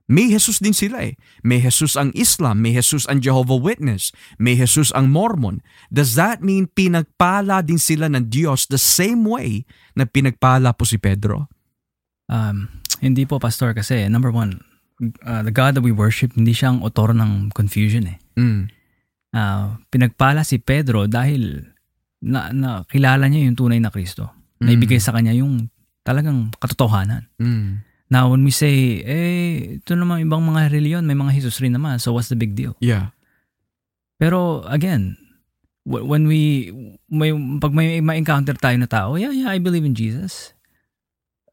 [0.07, 1.14] may Jesus din sila eh.
[1.42, 5.62] May Jesus ang Islam, may Jesus ang Jehovah Witness, may Jesus ang Mormon.
[5.90, 9.66] Does that mean pinagpala din sila ng Diyos the same way
[9.99, 11.51] na pinagpala po si Pedro?
[12.27, 14.62] Um, hindi po, Pastor, kasi number one,
[15.27, 18.18] uh, the God that we worship, hindi siyang autor ng confusion eh.
[18.38, 18.75] Mm.
[19.37, 21.61] Uh, pinagpala si Pedro dahil
[22.25, 24.33] na, na kilala niya yung tunay na Kristo.
[24.64, 24.64] Mm.
[24.64, 25.68] Naibigay sa kanya yung
[26.01, 27.29] talagang katotohanan.
[27.37, 27.85] Mm.
[28.09, 32.01] Now, when we say, eh, ito naman ibang mga reliyon, may mga Jesus rin naman,
[32.01, 32.79] so what's the big deal?
[32.81, 33.12] Yeah.
[34.16, 35.20] Pero again,
[35.85, 36.72] when we,
[37.12, 40.57] may, pag may ma-encounter tayo na tao, yeah, yeah, I believe in Jesus.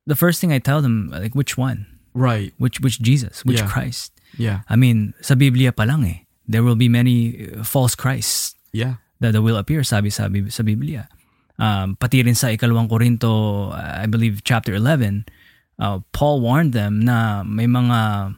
[0.08, 1.90] The first thing I tell them, like, which one?
[2.14, 2.54] Right.
[2.62, 3.42] Which which Jesus?
[3.44, 3.68] Which Yeah.
[3.68, 4.14] Christ?
[4.38, 4.62] Yeah.
[4.70, 6.23] I mean, sa Biblia pa lang eh.
[6.48, 9.00] There will be many uh, false Christs Yeah.
[9.22, 11.08] that, will appear, sabi sa, Bib- sa Biblia.
[11.62, 15.26] Um, pati rin sa ikalawang Korinto, I believe chapter 11,
[15.80, 18.34] uh, Paul warned them na may mga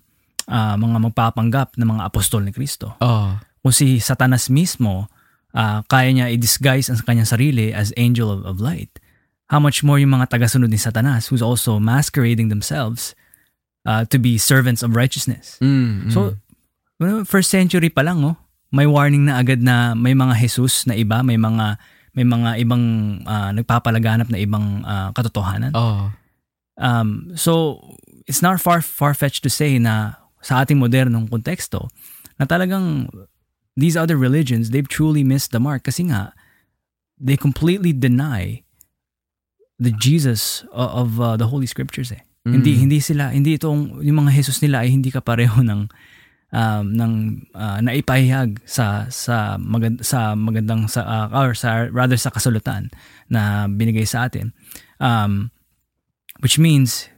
[0.45, 2.93] uh, mga magpapanggap na mga apostol ni Kristo.
[3.01, 3.39] Oh.
[3.63, 5.09] Kung si Satanas mismo,
[5.55, 8.99] uh, kaya niya i-disguise ang kanyang sarili as angel of, of light.
[9.49, 13.13] How much more yung mga tagasunod ni Satanas who's also masquerading themselves
[13.85, 15.57] uh, to be servants of righteousness.
[15.61, 16.11] Mm, mm.
[16.11, 16.35] So,
[17.27, 18.37] first century pa lang, oh,
[18.71, 21.79] may warning na agad na may mga Jesus na iba, may mga
[22.15, 22.83] may mga ibang
[23.27, 25.75] uh, nagpapalaganap na ibang uh, katotohanan.
[25.75, 26.11] oh.
[26.75, 27.79] Um, so,
[28.27, 31.87] it's not far far-fetched to say na sa ating modernong konteksto
[32.35, 33.07] na talagang
[33.79, 36.35] these other religions, they've truly missed the mark kasi nga
[37.15, 38.63] they completely deny
[39.79, 42.23] the Jesus o- of uh, the Holy Scriptures eh.
[42.43, 42.59] Mm.
[42.59, 45.87] Hindi hindi sila hindi itong yung mga Jesus nila ay hindi kapareho ng
[46.55, 47.13] um, ng
[47.51, 52.87] uh, naipahayag sa sa magand, sa magandang sa uh, or sa rather sa kasulatan
[53.27, 54.55] na binigay sa atin.
[55.03, 55.51] Um,
[56.39, 57.11] which means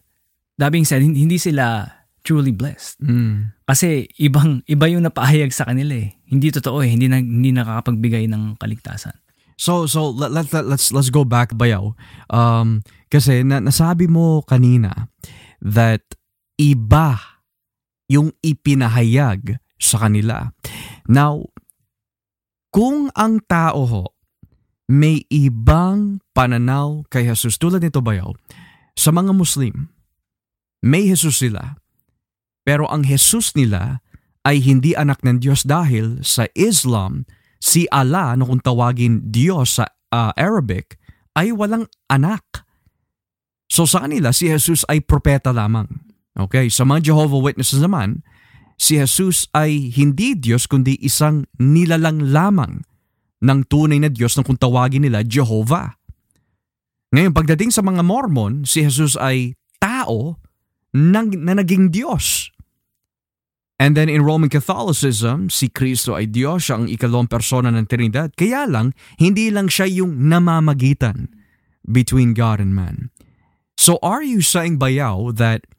[0.57, 1.85] that being said hindi, hindi sila
[2.25, 2.97] truly blessed.
[3.05, 3.53] Mm.
[3.63, 6.17] Kasi ibang iba yung napahayag sa kanila eh.
[6.27, 9.15] Hindi totoo eh, hindi na, hindi nakakapagbigay ng kaligtasan.
[9.57, 11.93] So so let, let, let, let's let's go back bayaw.
[12.29, 15.09] Um kasi na, nasabi mo kanina
[15.63, 16.03] that
[16.61, 17.36] iba
[18.07, 20.51] yung ipinahayag sa kanila.
[21.07, 21.47] Now
[22.71, 24.03] kung ang tao ho
[24.87, 28.31] may ibang pananaw kay Jesus tulad nito bayaw
[28.95, 29.91] sa mga Muslim
[30.83, 31.75] may Jesus sila
[32.67, 34.03] pero ang Jesus nila
[34.47, 37.27] ay hindi anak ng Diyos dahil sa Islam
[37.59, 40.95] si Allah na kung tawagin Diyos sa uh, Arabic
[41.35, 42.43] ay walang anak.
[43.67, 46.06] So sa kanila si Jesus ay propeta lamang.
[46.37, 48.21] Okay, sa mga Jehovah Witnesses naman,
[48.77, 52.85] si Jesus ay hindi Diyos kundi isang nilalang lamang
[53.41, 55.97] ng tunay na Diyos na kung tawagin nila Jehovah.
[57.09, 60.37] Ngayon, pagdating sa mga Mormon, si Jesus ay tao
[60.93, 62.53] na, na naging Diyos.
[63.77, 68.33] And then in Roman Catholicism, si Kristo ay Diyos, siya ang ikalawang persona ng Trinidad.
[68.33, 71.29] Kaya lang, hindi lang siya yung namamagitan
[71.85, 73.13] between God and man.
[73.77, 75.69] So are you saying, Bayaw, that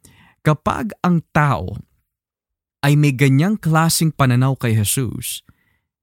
[0.41, 1.79] kapag ang tao
[2.85, 5.43] ay may ganyang klasing pananaw kay Jesus,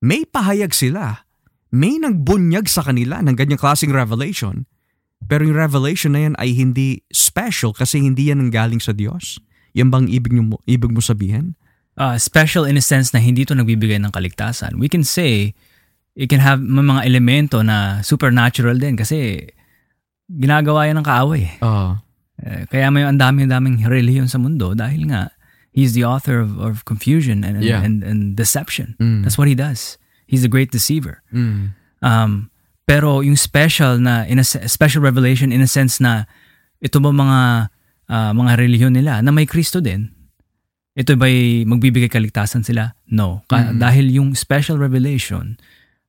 [0.05, 1.25] may pahayag sila,
[1.73, 4.69] may nagbunyag sa kanila ng ganyang klaseng revelation,
[5.25, 9.41] pero yung revelation na yan ay hindi special kasi hindi yan ang galing sa Diyos?
[9.73, 11.57] Yan bang ibig mo, ibig mo sabihin?
[11.97, 14.77] uh, special in a sense na hindi ito nagbibigay ng kaligtasan.
[14.79, 15.57] We can say
[16.17, 19.49] it can have mga elemento na supernatural din kasi
[20.29, 21.45] ginagawa yan ng kaaway.
[21.61, 22.01] Uh,
[22.37, 25.33] Eh, kaya may ang dami-daming reliyon sa mundo dahil nga
[25.73, 27.81] he's the author of, of confusion and, Yeah.
[27.81, 28.97] and, and deception.
[29.01, 29.25] Mm.
[29.25, 29.97] That's what he does.
[30.29, 31.25] He's a great deceiver.
[31.33, 31.73] Mm.
[32.05, 32.53] Um,
[32.85, 36.29] pero yung special na in a, special revelation in a sense na
[36.79, 37.41] ito ba mga
[38.07, 40.13] ah, mga relihiyon nila na may Kristo din?
[40.97, 42.97] Ito ba'y magbibigay kaligtasan sila?
[43.11, 43.45] No.
[43.49, 43.81] Ka- Mhm.
[43.81, 45.57] Dahil yung special revelation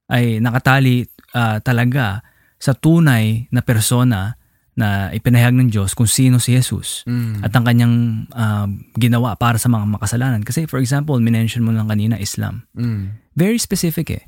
[0.08, 2.24] ay nakatali ah, talaga
[2.58, 4.36] sa tunay na persona
[4.78, 7.42] na ipinahayag ng Diyos kung sino si Jesus Mm.
[7.42, 7.96] at ang kanyang
[8.32, 10.46] ah, ginawa para sa mga makasalanan.
[10.46, 12.70] Kasi for example, minention mo lang kanina Islam.
[12.78, 13.18] Mm.
[13.34, 14.24] Very specific eh.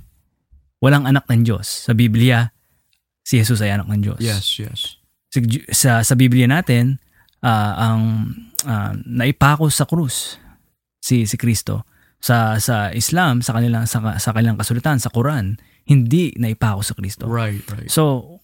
[0.82, 1.86] Walang anak ng Diyos.
[1.86, 2.50] Sa Biblia,
[3.22, 4.20] si Jesus ay anak ng Diyos.
[4.20, 4.98] Yes, yes.
[5.30, 5.38] Sa,
[5.70, 6.98] sa, sa Biblia natin,
[7.46, 8.02] ah, ang
[8.66, 10.42] ah, naipako sa krus
[10.98, 11.86] si si Kristo.
[12.20, 17.30] Sa sa Islam, sa kanilang sa, sa kanilang kasulatan, sa Quran, hindi naipako sa Kristo.
[17.30, 17.88] Right, right.
[17.88, 18.42] So,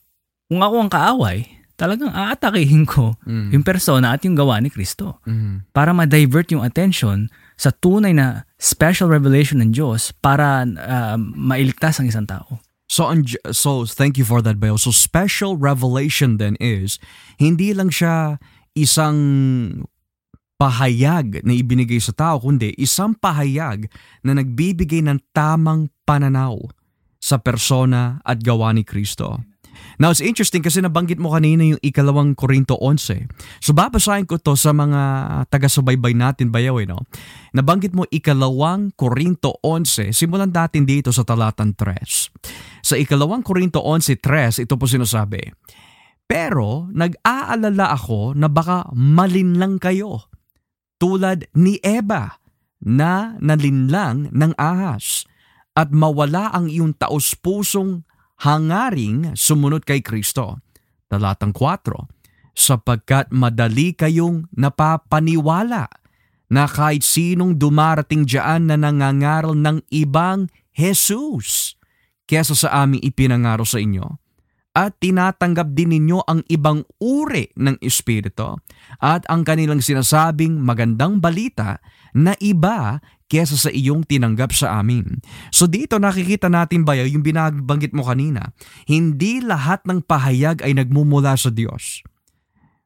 [0.48, 1.44] kung ako ang kaaway,
[1.76, 3.52] talagang aatakihin ko Mm.
[3.52, 5.68] yung persona at yung gawa ni Kristo Mm.
[5.76, 12.08] para ma-divert yung attention sa tunay na special revelation ng Diyos para ah, mailigtas ang
[12.08, 12.60] isang tao.
[12.88, 13.10] So,
[13.50, 14.78] so thank you for that, Bayo.
[14.78, 17.02] So, special revelation then is,
[17.42, 18.38] hindi lang siya
[18.78, 19.18] isang
[20.56, 23.92] pahayag na ibinigay sa tao, kundi isang pahayag
[24.24, 26.56] na nagbibigay ng tamang pananaw
[27.20, 29.42] sa persona at gawa ni Kristo.
[29.98, 33.32] Now, it's interesting kasi nabanggit mo kanina yung ikalawang Korinto 11.
[33.64, 35.02] So, babasahin ko to sa mga
[35.48, 37.04] taga-subaybay natin, Bayaw, eh, no?
[37.56, 42.84] Nabanggit mo ikalawang Korinto 11, simulan natin dito sa talatan 3.
[42.84, 45.56] Sa ikalawang Korinto 11.3, ito po sinasabi,
[46.26, 50.28] Pero nag-aalala ako na baka malinlang kayo,
[50.98, 52.42] tulad ni Eva
[52.84, 55.26] na nalinlang ng ahas,
[55.76, 58.08] at mawala ang iyong taos-pusong
[58.42, 60.60] hangaring sumunod kay Kristo.
[61.06, 65.86] Talatang 4, sapagkat madali kayong napapaniwala
[66.50, 71.76] na kahit sinong dumarating diyan na nangangaral ng ibang Jesus
[72.26, 74.18] kesa sa aming ipinangaro sa inyo.
[74.76, 78.60] At tinatanggap din ninyo ang ibang uri ng Espiritu
[79.00, 81.80] at ang kanilang sinasabing magandang balita
[82.16, 85.20] na iba kesa sa iyong tinanggap sa amin.
[85.52, 88.56] So dito nakikita natin ba yung binabanggit mo kanina,
[88.88, 92.06] hindi lahat ng pahayag ay nagmumula sa Diyos.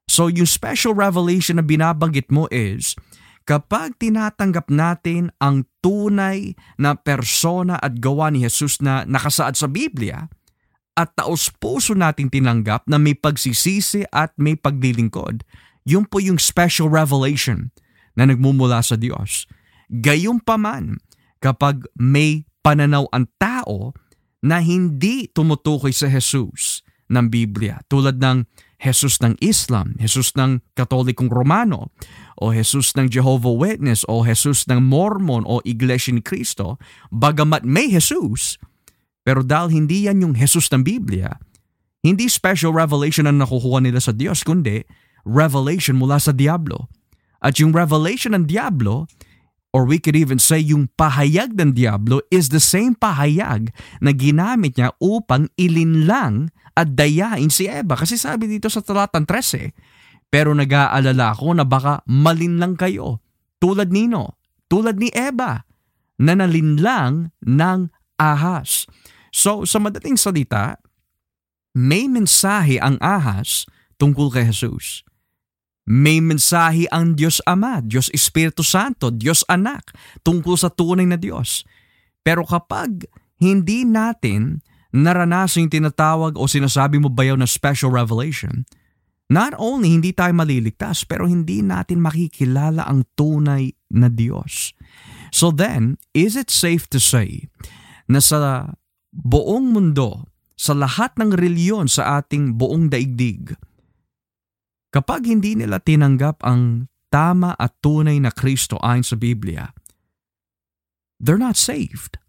[0.10, 2.98] So yung special revelation na binabanggit mo is,
[3.46, 10.26] kapag tinatanggap natin ang tunay na persona at gawa ni Jesus na nakasaad sa Biblia,
[11.00, 15.48] at taos puso natin tinanggap na may pagsisisi at may paglilingkod,
[15.88, 17.72] yun po yung special revelation
[18.19, 19.47] na nagmumula sa Diyos.
[19.88, 20.99] Gayunpaman,
[21.39, 23.95] kapag may pananaw ang tao
[24.43, 28.43] na hindi tumutukoy sa Jesus ng Biblia, tulad ng
[28.79, 31.91] Jesus ng Islam, Jesus ng Katolikong Romano,
[32.39, 36.79] o Jesus ng Jehovah Witness, o Jesus ng Mormon, o Iglesia ni Cristo,
[37.12, 38.55] bagamat may Jesus,
[39.23, 41.39] pero dahil hindi yan yung Jesus ng Biblia,
[41.99, 44.88] hindi special revelation ang nakukuha nila sa Diyos, kundi
[45.27, 46.88] revelation mula sa Diablo.
[47.39, 49.08] At yung revelation ng Diablo,
[49.71, 53.69] or we could even say yung pahayag ng Diablo is the same pahayag
[54.02, 57.93] na ginamit niya upang ilinlang at dayain si Eva.
[57.93, 63.21] Kasi sabi dito sa talatan 13, pero nag-aalala ako na baka malinlang kayo,
[63.62, 64.38] tulad nino,
[64.69, 65.65] tulad ni Eva,
[66.19, 67.80] na nalinlang ng
[68.19, 68.86] ahas.
[69.32, 70.78] So, sa madaling salita,
[71.74, 73.64] may mensahe ang ahas
[74.01, 75.05] tungkol kay Jesus.
[75.90, 79.90] May mensahe ang Diyos Ama, Diyos Espiritu Santo, Diyos Anak
[80.22, 81.66] tungkol sa tunay na Diyos.
[82.22, 83.10] Pero kapag
[83.42, 84.62] hindi natin
[84.94, 88.70] naranasan yung tinatawag o sinasabi mo bayaw na special revelation,
[89.34, 94.78] not only hindi tayo maliligtas, pero hindi natin makikilala ang tunay na Diyos.
[95.34, 97.50] So then, is it safe to say
[98.06, 98.74] na sa
[99.14, 103.56] buong mundo, sa lahat ng reliyon sa ating buong daigdig,
[104.90, 109.74] kapag hindi nila tinanggap ang tama at tunay na Kristo ayon sa Biblia,
[111.18, 112.22] they're not saved.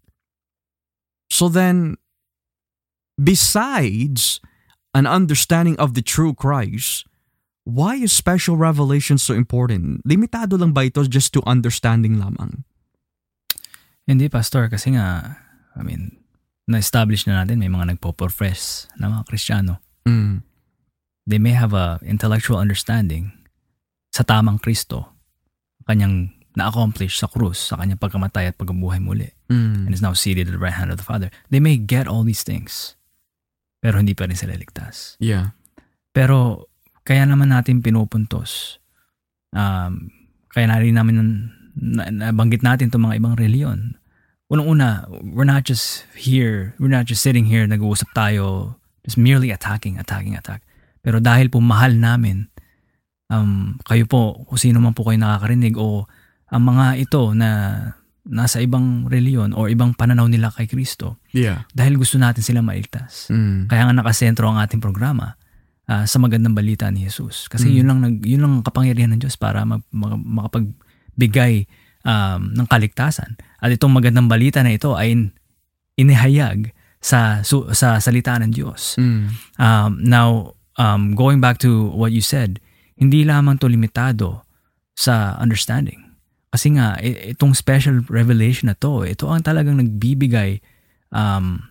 [1.31, 1.95] So then,
[3.15, 4.43] besides
[4.91, 7.07] an understanding of the true Christ,
[7.63, 10.03] why is special revelation so important?
[10.03, 12.67] Limitado lang ba ito just to understanding lamang?
[14.09, 15.37] Hindi, Pastor, kasi nga,
[15.77, 16.19] I mean,
[16.67, 19.79] na-establish na natin, may mga nagpo-profess na mga Kristiyano.
[20.03, 20.43] Mm.
[21.25, 23.31] They may have a intellectual understanding
[24.11, 25.13] sa tamang Kristo,
[25.85, 29.87] kanyang na-accomplish sa krus, sa kanyang pagkamatay at pagkabuhay muli, Mm.
[29.87, 31.31] and is now seated at the right hand of the Father.
[31.47, 32.99] They may get all these things,
[33.79, 35.15] pero hindi pa rin sila ligtas.
[35.23, 35.55] Yeah.
[36.11, 36.67] Pero
[37.07, 38.79] kaya naman natin pinupuntos.
[39.55, 40.11] Um,
[40.51, 41.15] kaya na rin namin
[41.75, 43.79] na, nabanggit natin itong mga ibang reliyon.
[44.51, 48.75] Unang-una, we're not just here, we're not just sitting here, nag-uusap tayo,
[49.07, 50.59] just merely attacking, attacking, attack.
[51.01, 52.49] Pero dahil po mahal namin,
[53.27, 56.05] um, kayo po, kung sino man po kayo nakakarinig o
[56.51, 57.49] ang mga ito na
[58.21, 61.17] nasa ibang reliyon o ibang pananaw nila kay Kristo.
[61.33, 61.65] Yeah.
[61.73, 63.33] Dahil gusto natin sila maigtas.
[63.33, 63.65] Mm.
[63.65, 65.33] Kaya nga nakasentro ang ating programa
[65.89, 67.49] uh, sa magandang balita ni Jesus.
[67.49, 67.75] Kasi Mm.
[67.81, 71.65] yun lang nag yun lang ang kapangyarihan ng Diyos para mag, mag, makapagbigay
[72.05, 73.41] um, ng kaligtasan.
[73.57, 75.17] At itong magandang balita na ito ay
[75.97, 79.01] inihayag sa su, sa salita ng Diyos.
[79.01, 79.25] Mm.
[79.57, 82.59] Um, now, um, going back to what you said,
[82.95, 84.45] hindi lamang to limitado
[84.93, 86.13] sa understanding.
[86.51, 90.59] Kasi nga, itong special revelation na to, ito ang talagang nagbibigay
[91.09, 91.63] um,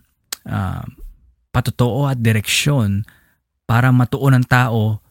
[0.49, 0.83] uh,
[1.53, 3.05] patotoo at direksyon
[3.69, 5.05] para matuon ng tao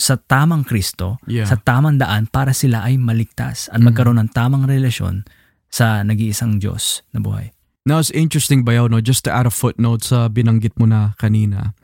[0.00, 1.44] sa tamang Kristo, Yeah.
[1.44, 3.92] sa tamang daan para sila ay maligtas at Mhm.
[3.92, 5.28] magkaroon ng tamang relasyon
[5.68, 7.52] sa nag-iisang Diyos na buhay.
[7.84, 9.00] Now, it's interesting, Bayaw, no?
[9.04, 11.76] just to add a footnote sa binanggit mo na kanina.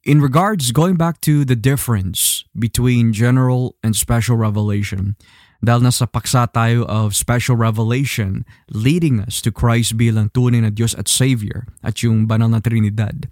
[0.00, 5.12] In regards, going back to the difference between general and special revelation,
[5.60, 10.96] dahil nasa paksa tayo of special revelation leading us to Christ bilang tunay na Diyos
[10.96, 13.28] at Savior at yung banal na Trinidad.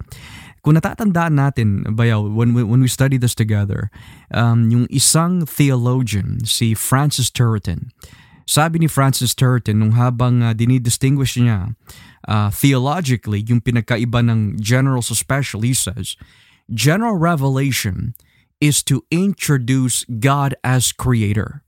[0.61, 3.89] Kung natatandaan natin, Bayaw, when we, when we study this together,
[4.29, 7.89] um, yung isang theologian, si Francis Turretin,
[8.45, 11.73] sabi ni Francis Turretin nung habang uh, dinidistinguish niya
[12.29, 16.13] uh, theologically yung pinagkaiba ng general sa special, he says,
[16.73, 18.15] general revelation
[18.59, 21.63] is to introduce God as creator.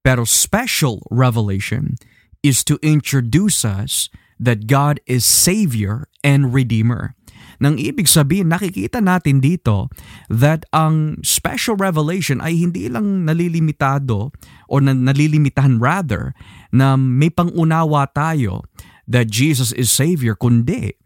[0.00, 2.00] Pero special revelation
[2.42, 4.08] is to introduce us
[4.40, 7.12] that God is Savior and Redeemer.
[7.60, 9.92] Nang ibig sabihin, nakikita natin dito
[10.32, 14.32] that ang special revelation ay hindi lang nalilimitado
[14.80, 16.32] na, nalilimitahan rather
[16.72, 18.64] na may pangunawa tayo
[19.04, 20.96] that Jesus is Savior, kundi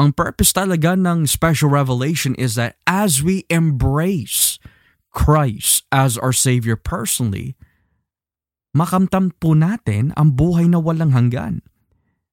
[0.00, 4.56] ang purpose talaga ng special revelation is that as we embrace
[5.12, 7.54] Christ as our Savior personally,
[8.72, 11.60] makamtam po natin ang buhay na walang hanggan.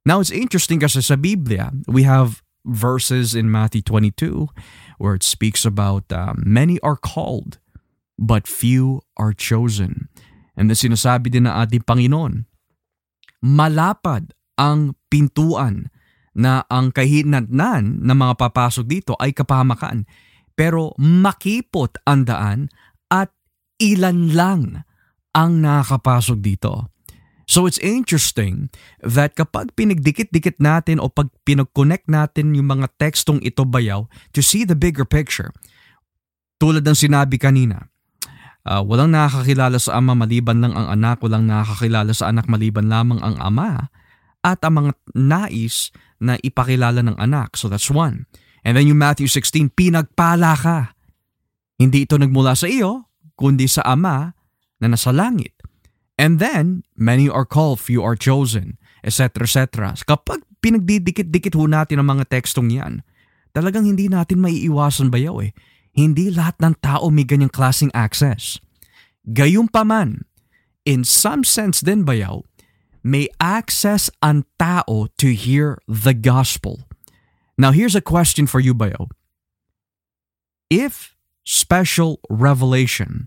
[0.08, 4.48] Now, it's interesting kasi sa Biblia, we have verses in Matthew 22
[4.98, 7.60] where it speaks about uh, many are called,
[8.16, 10.08] but few are chosen.
[10.56, 12.48] And then sinasabi din ng ating Panginoon,
[13.44, 15.92] malapad ang pintuan
[16.36, 20.06] na ang kahinatnan ng mga papasok dito ay kapahamakan.
[20.54, 22.60] Pero makipot ang daan
[23.08, 23.32] at
[23.80, 24.62] ilan lang
[25.32, 26.92] ang nakakapasok dito.
[27.50, 28.70] So it's interesting
[29.02, 34.06] that kapag pinagdikit-dikit natin o pag pinag-connect natin yung mga tekstong ito bayaw
[34.38, 35.50] to see the bigger picture,
[36.62, 37.90] tulad ng sinabi kanina,
[38.70, 43.18] uh, walang nakakakilala sa ama maliban lang ang anak, walang nakakakilala sa anak maliban lamang
[43.18, 43.90] ang ama,
[44.46, 45.90] at ang mga nais
[46.20, 47.56] na ipakilala ng anak.
[47.56, 48.28] So that's one.
[48.64, 50.80] And then yung Matthew 16, pinagpala ka.
[51.80, 53.08] Hindi ito nagmula sa iyo,
[53.40, 54.36] kundi sa ama
[54.84, 55.56] na nasa langit.
[56.20, 58.76] And then, many are called, few are chosen,
[59.08, 59.48] etc.
[59.48, 59.96] etc.
[60.04, 63.00] Kapag pinagdidikit-dikit ho natin ang mga tekstong yan,
[63.56, 65.56] talagang hindi natin maiiwasan bayaw eh.
[65.96, 68.60] Hindi lahat ng tao may ganyang klaseng access.
[69.24, 70.28] Gayunpaman,
[70.84, 72.44] in some sense din bayaw,
[73.10, 76.86] may access ang tao to hear the gospel.
[77.58, 79.10] Now here's a question for you, Bayo.
[80.70, 83.26] If special revelation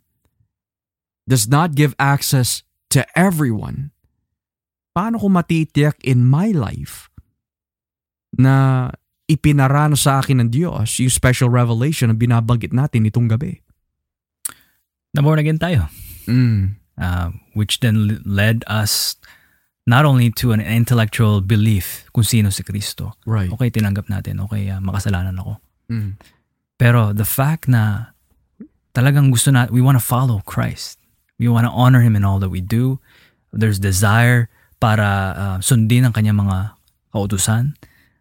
[1.26, 2.62] does not give access
[2.94, 3.90] to everyone,
[4.94, 7.10] paano ko matitiyak in my life
[8.38, 8.88] na
[9.26, 13.58] ipinarano sa akin ng Diyos yung special revelation na binabanggit natin itong gabi?
[15.12, 15.90] Na-born again tayo.
[16.30, 16.78] Mm.
[16.94, 19.18] Uh, which then led us
[19.86, 23.18] not only to an intellectual belief kung sino si Kristo.
[23.26, 23.50] Right.
[23.50, 24.38] Okay, tinanggap natin.
[24.46, 25.58] Okay, uh, makasalanan ako.
[25.90, 26.14] Mm.
[26.78, 28.14] Pero the fact na
[28.94, 31.02] talagang gusto na, we want to follow Christ.
[31.42, 33.02] We want to honor Him in all that we do.
[33.50, 34.46] There's desire
[34.78, 36.78] para uh, sundin ang kanyang mga
[37.10, 37.74] kautusan.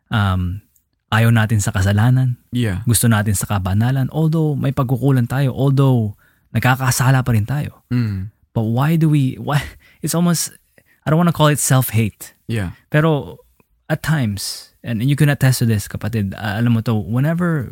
[0.09, 0.65] Um,
[1.13, 2.41] ayaw natin sa kasalanan.
[2.49, 2.81] Yeah.
[2.89, 4.09] Gusto natin sa kabanalan.
[4.09, 5.53] Although may pagkukulan tayo.
[5.53, 6.17] Although
[6.55, 7.85] nagkakasala pa rin tayo.
[7.93, 8.33] Mm.
[8.51, 9.61] But why do we, why,
[10.03, 10.57] it's almost,
[11.05, 12.33] I don't want to call it self-hate.
[12.47, 12.77] Yeah.
[12.93, 13.37] Pero
[13.89, 17.69] at times, and you can attest to this, kapatid, uh, alam mo to, whenever,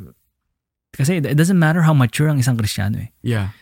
[0.94, 3.10] kasi it doesn't matter how mature ang isang Kristiyano eh.
[3.22, 3.54] Yeah.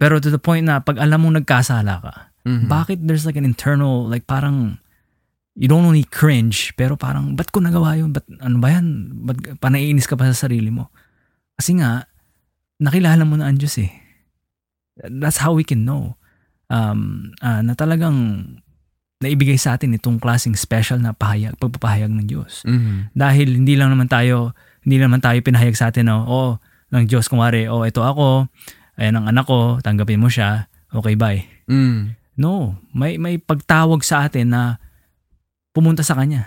[0.00, 2.14] Pero to the point na pag alam mong nagkasala ka,
[2.48, 2.66] Mhm.
[2.70, 4.78] bakit there's like an internal, like parang,
[5.58, 8.14] you don't only cringe, pero parang, ba't ko nagawa yun?
[8.14, 8.86] Ba't, ano ba yan?
[9.26, 10.88] Ba't panaiinis ka pa sa sarili mo?
[11.58, 12.06] Kasi nga,
[12.80, 13.90] nakilala mo na ang Diyos eh.
[15.02, 16.16] That's how we can know
[16.70, 18.16] um, uh, na talagang
[19.18, 22.62] naibigay sa atin itong klaseng special na pahayag, pagpapahayag ng Diyos.
[22.62, 23.14] Mhm.
[23.18, 24.54] Dahil hindi lang naman tayo,
[24.86, 26.50] hindi naman tayo pinahayag sa atin, no, oh,
[26.94, 28.46] ng Diyos, kumari, oh, ito ako,
[28.94, 31.42] ayan ang anak ko, tanggapin mo siya, okay, bye.
[31.66, 32.14] Mm.
[32.38, 34.78] No, may, may pagtawag sa atin na
[35.74, 36.46] pumunta sa Kanya.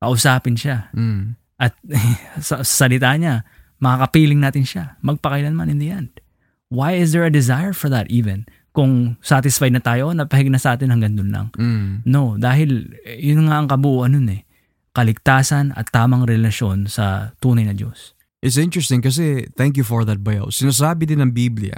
[0.00, 0.88] Kausapin siya.
[0.96, 1.36] Mm.
[1.60, 1.76] At
[2.40, 3.44] sa, sa salita niya,
[3.76, 4.96] makakapiling natin siya.
[5.04, 6.24] Magpakailanman in the end.
[6.72, 8.48] Why is there a desire for that even?
[8.72, 11.48] Kung satisfied na tayo, napahig na sa atin hanggang dun lang.
[11.56, 12.06] Mm.
[12.06, 14.46] No, dahil eh, yun nga ang kabuuan nun eh.
[14.94, 18.18] Kaligtasan at tamang relasyon sa tunay na Diyos.
[18.38, 20.54] It's interesting kasi thank you for that Bayo.
[20.54, 21.74] Sinasabi din ng Biblia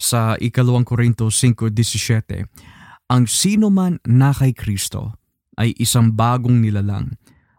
[0.00, 2.48] sa ikalawang Korinto 5.17,
[3.12, 5.20] ang sino man na kay Kristo
[5.60, 7.12] ay isang bagong nilalang.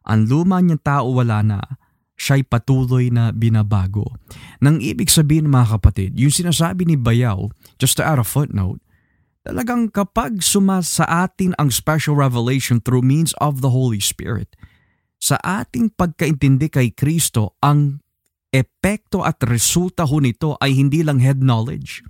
[0.10, 1.62] Ang luma niyang tao wala na,
[2.18, 4.18] siya'y patuloy na binabago.
[4.60, 7.48] Nang ibig sabihin mga kapatid, yung sinasabi ni Bayaw,
[7.78, 8.82] just to add a footnote,
[9.44, 14.54] talagang kapag suma sa atin ang special revelation through means of the Holy Spirit,
[15.24, 18.04] sa ating pagkaintindi kay Kristo, ang
[18.52, 22.04] epekto at resulta ho nito ay hindi lang head knowledge,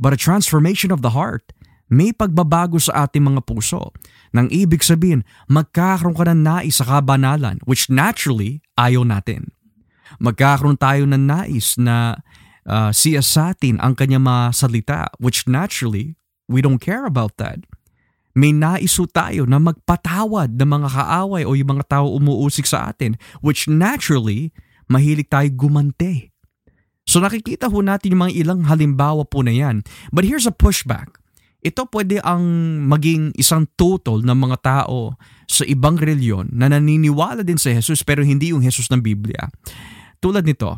[0.00, 1.52] but a transformation of the heart.
[1.92, 3.92] May pagbabago sa ating mga puso.
[4.32, 9.52] Nang ibig sabihin, magkakaroon ka ng nais sa kabanalan, which naturally, ayaw natin.
[10.16, 12.16] Magkakaroon tayo ng nais na
[12.66, 17.62] uh, siya sa atin ang kanyang mga salita, which naturally, we don't care about that.
[18.32, 22.88] May nais ho tayo na magpatawad ng mga kaaway o yung mga tao umuusik sa
[22.88, 24.56] atin, which naturally,
[24.88, 26.32] mahilig tayo gumante.
[27.04, 29.84] So nakikita ho natin yung mga ilang halimbawa po na yan.
[30.14, 31.20] But here's a pushback.
[31.62, 32.42] Ito pwede ang
[32.90, 35.14] maging isang total ng mga tao
[35.46, 39.46] sa ibang reliyon na naniniwala din sa Jesus pero hindi yung Jesus ng Biblia.
[40.18, 40.74] Tulad nito,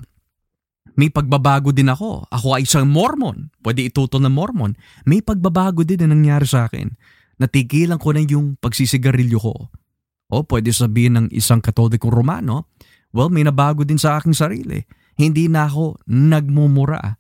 [0.94, 2.26] may pagbabago din ako.
[2.30, 3.50] Ako ay isang Mormon.
[3.62, 4.78] Pwede itutol na Mormon.
[5.06, 6.94] May pagbabago din na nangyari sa akin.
[7.38, 9.54] Natigilan ko na yung pagsisigarilyo ko.
[10.30, 12.70] O pwede sabihin ng isang katolikong Romano,
[13.10, 14.86] well, may nabago din sa aking sarili.
[15.18, 17.18] Hindi na ako nagmumura.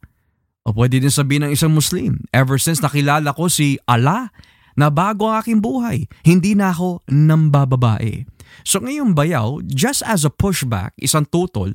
[0.64, 4.32] O pwede din sabihin ng isang Muslim, ever since nakilala ko si Allah,
[4.74, 8.26] na bago ang aking buhay, hindi na ako nambababae.
[8.66, 11.74] So ngayong bayaw, just as a pushback, isang tutol,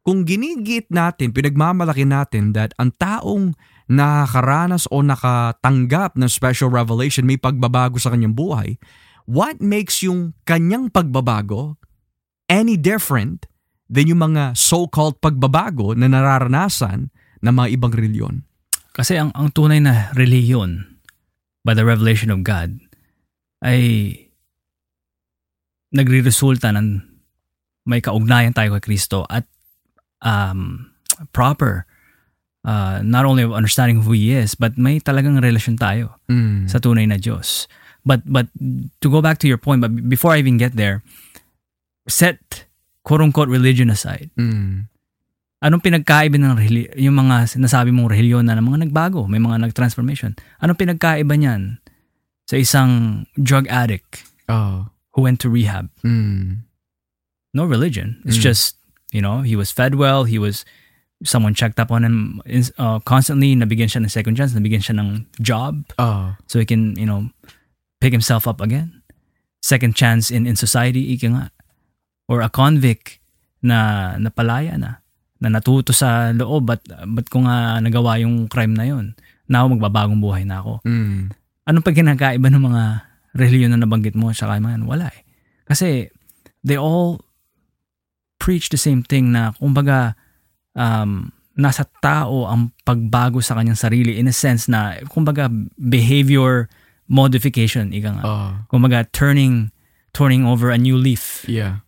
[0.00, 3.52] kung ginigit natin, pinagmamalaki natin that ang taong
[3.90, 8.80] nakakaranas o nakatanggap ng special revelation may pagbabago sa kanyang buhay,
[9.28, 11.76] what makes yung kanyang pagbabago
[12.48, 13.44] any different
[13.90, 17.12] than yung mga so-called pagbabago na nararanasan
[17.44, 18.34] ng mga ibang reliyon?
[18.96, 20.98] Kasi ang, ang tunay na reliyon
[21.62, 22.78] by the revelation of God
[23.60, 24.12] ay
[25.92, 27.02] nagre-resulta ng
[27.84, 29.44] may kaugnayan tayo kay Kristo at
[30.20, 30.90] um,
[31.32, 31.84] proper
[32.62, 36.68] uh, not only of understanding who He is but may talagang relasyon tayo Mm.
[36.68, 37.66] sa tunay na Diyos.
[38.00, 38.48] But but
[39.00, 41.04] to go back to your point, but before I even get there,
[42.08, 42.64] set
[43.04, 44.30] quote unquote religion aside.
[44.36, 44.88] Mm.
[45.60, 49.60] Anong pinagkaiba ng reli- yung mga nasabi mong reliyon na ng mga nagbago, may mga
[49.68, 50.32] nag-transformation?
[50.56, 51.76] Anong pinagkaiba niyan
[52.48, 54.88] sa isang drug addict Oh.
[55.12, 55.92] who went to rehab?
[56.00, 56.64] Mm.
[57.52, 58.24] No religion.
[58.24, 58.46] It's Mm.
[58.48, 58.79] just,
[59.12, 60.64] you know, he was fed well, he was
[61.20, 64.96] someone checked up on him in- uh, constantly, nabigyan siya ng second chance, nabigyan siya
[64.96, 66.32] ng job Oh.
[66.48, 67.28] so he can, you know,
[68.00, 69.02] pick himself up again.
[69.60, 71.44] Second chance in in society, ika nga.
[72.30, 73.20] Or a convict
[73.60, 75.04] na napalaya na,
[75.42, 76.80] na natuto sa loob, but,
[77.12, 79.12] but ko nga nagawa yung crime na yun?
[79.50, 80.80] Now, magbabagong buhay na ako.
[80.88, 81.34] Mm.
[81.68, 82.82] Anong pag kinakaiba ng mga
[83.36, 84.88] reliyon na nabanggit mo sa man?
[84.88, 85.20] Wala eh.
[85.68, 86.08] Kasi
[86.64, 87.20] they all
[88.40, 90.16] preach the same thing na kumbaga
[90.74, 91.30] um,
[91.60, 96.66] nasa tao ang pagbago sa kanyang sarili in a sense na kumbaga behavior
[97.06, 98.24] modification ika nga.
[98.24, 98.50] Oh.
[98.72, 99.68] Kumbaga turning
[100.16, 101.44] turning over a new leaf.
[101.44, 101.84] Yeah.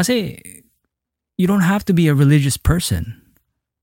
[0.00, 0.40] Kasi
[1.36, 3.20] you don't have to be a religious person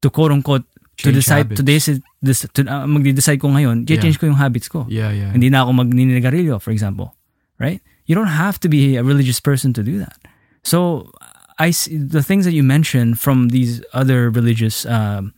[0.02, 0.66] to quote unquote
[1.00, 1.58] to Change decide habits.
[1.60, 1.86] to this
[2.20, 4.84] this to, uh, magde-decide ko ngayon, i-change ko yung habits ko.
[4.92, 5.32] Yeah, yeah.
[5.32, 7.16] Hindi na ako magninigarilyo, for example.
[7.56, 7.80] Right?
[8.04, 10.20] You don't have to be a religious person to do that.
[10.64, 11.12] So,
[11.60, 15.36] I see the things that you mentioned from these other religious um,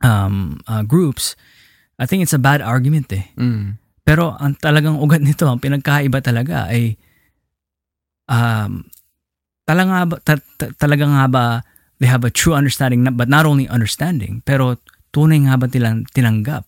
[0.00, 1.36] um, uh, groups,
[2.00, 3.28] I think it's a bad argument eh.
[3.36, 3.76] Mm.
[4.08, 6.96] Pero ang talagang ugat nito, ang pinagkaiba talaga ay
[8.28, 8.84] um,
[9.68, 11.44] talaga ba, ta- ta- talaga nga ba
[12.00, 14.76] they have a true understanding, but not only understanding, pero
[15.14, 16.66] tunay nga ba tilang, tinanggap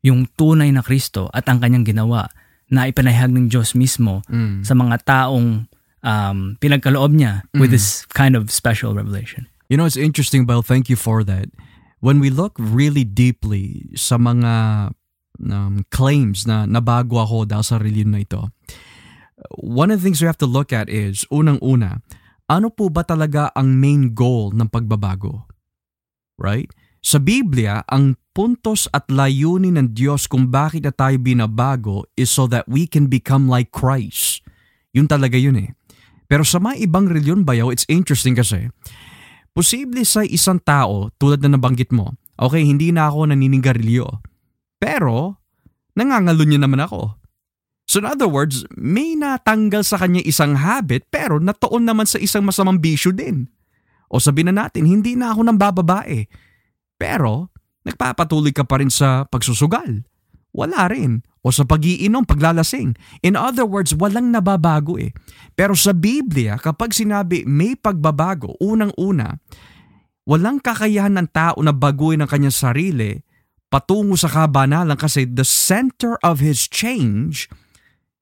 [0.00, 2.30] yung tunay na Kristo at ang kanyang ginawa
[2.72, 4.64] na ipanahag ng Diyos mismo Mm.
[4.64, 5.68] sa mga taong
[6.04, 7.76] um, pinagkaloob niya with Mm.
[7.80, 9.48] this kind of special revelation.
[9.72, 10.60] You know, it's interesting, Bel.
[10.62, 11.48] Thank you for that.
[12.04, 14.92] When we look really deeply sa mga
[15.40, 18.52] um, claims na nabago ako dahil sa religion na ito,
[19.56, 22.04] one of the things we have to look at is, unang-una,
[22.44, 25.48] ano po ba talaga ang main goal ng pagbabago?
[26.36, 26.68] Right?
[27.00, 32.44] Sa Biblia, ang puntos at layunin ng Diyos kung bakit na tayo binabago is so
[32.48, 34.44] that we can become like Christ.
[34.92, 35.72] Yun talaga yun eh.
[36.34, 38.66] Pero sa mga ibang reliyon bayaw, it's interesting kasi,
[39.54, 44.18] posible sa isang tao, tulad na nabanggit mo, okay, hindi na ako naninigarilyo.
[44.82, 45.38] Pero,
[45.94, 47.22] nangangalo niya naman ako.
[47.86, 52.42] So in other words, may natanggal sa kanya isang habit pero natoon naman sa isang
[52.42, 53.46] masamang bisyo din.
[54.10, 56.26] O sabihin na natin, hindi na ako nang bababae.
[56.98, 57.54] Pero,
[57.86, 60.02] nagpapatuloy ka pa rin sa pagsusugal.
[60.54, 62.96] Wala rin o sa pag-iinom, paglalasing.
[63.20, 65.12] In other words, walang nababago eh.
[65.52, 69.42] Pero sa Biblia, kapag sinabi may pagbabago, unang-una,
[70.24, 73.20] walang kakayahan ng tao na baguhin ang kanyang sarili
[73.68, 77.50] patungo sa kabanalan kasi the center of his change,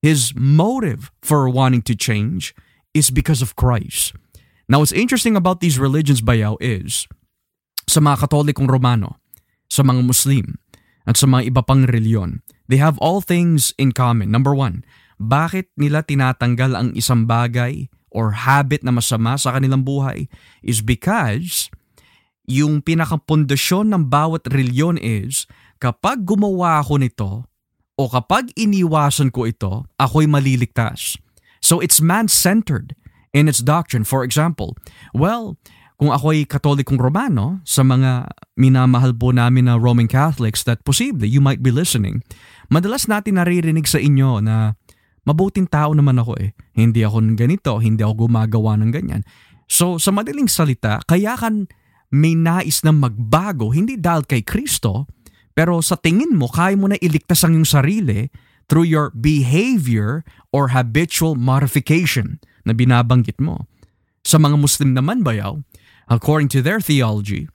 [0.01, 2.57] his motive for wanting to change
[2.97, 4.17] is because of Christ.
[4.65, 7.05] Now, what's interesting about these religions, Bayaw, is
[7.85, 9.21] sa mga Katolikong Romano,
[9.69, 10.57] sa mga Muslim,
[11.09, 12.43] at sa mga iba pang reliyon,
[12.73, 14.33] They have all things in common.
[14.33, 14.81] Number one,
[15.21, 20.25] bakit nila tinatanggal ang isang bagay or habit na masama sa kanilang buhay
[20.65, 21.69] is because
[22.49, 25.45] yung pinakapundasyon ng bawat reliyon is
[25.85, 27.31] kapag gumawa ako nito
[28.01, 31.21] o kapag iniwasan ko ito, ako'y maliligtas.
[31.61, 32.97] So it's man-centered
[33.37, 34.09] in its doctrine.
[34.09, 34.81] For example,
[35.13, 35.61] well,
[35.97, 41.39] kung ako'y katolikong Romano, sa mga minamahal po namin na Roman Catholics that posible you
[41.39, 42.25] might be listening,
[42.73, 44.73] Madalas natin naririnig sa inyo na
[45.29, 46.57] mabuting tao naman ako eh.
[46.73, 49.23] Hindi ako ganito, hindi ako gumagawa ng ganyan.
[49.69, 51.69] So sa madaling salita, kaya kan
[52.09, 55.05] may nais na magbago, hindi dahil kay Kristo,
[55.53, 58.33] pero sa tingin mo, kaya mo na iligtas ang iyong sarili
[58.73, 63.69] through your behavior or habitual modification na binabanggit mo.
[64.25, 65.61] Sa mga Muslim naman bayaw,
[66.13, 67.49] according to their theology,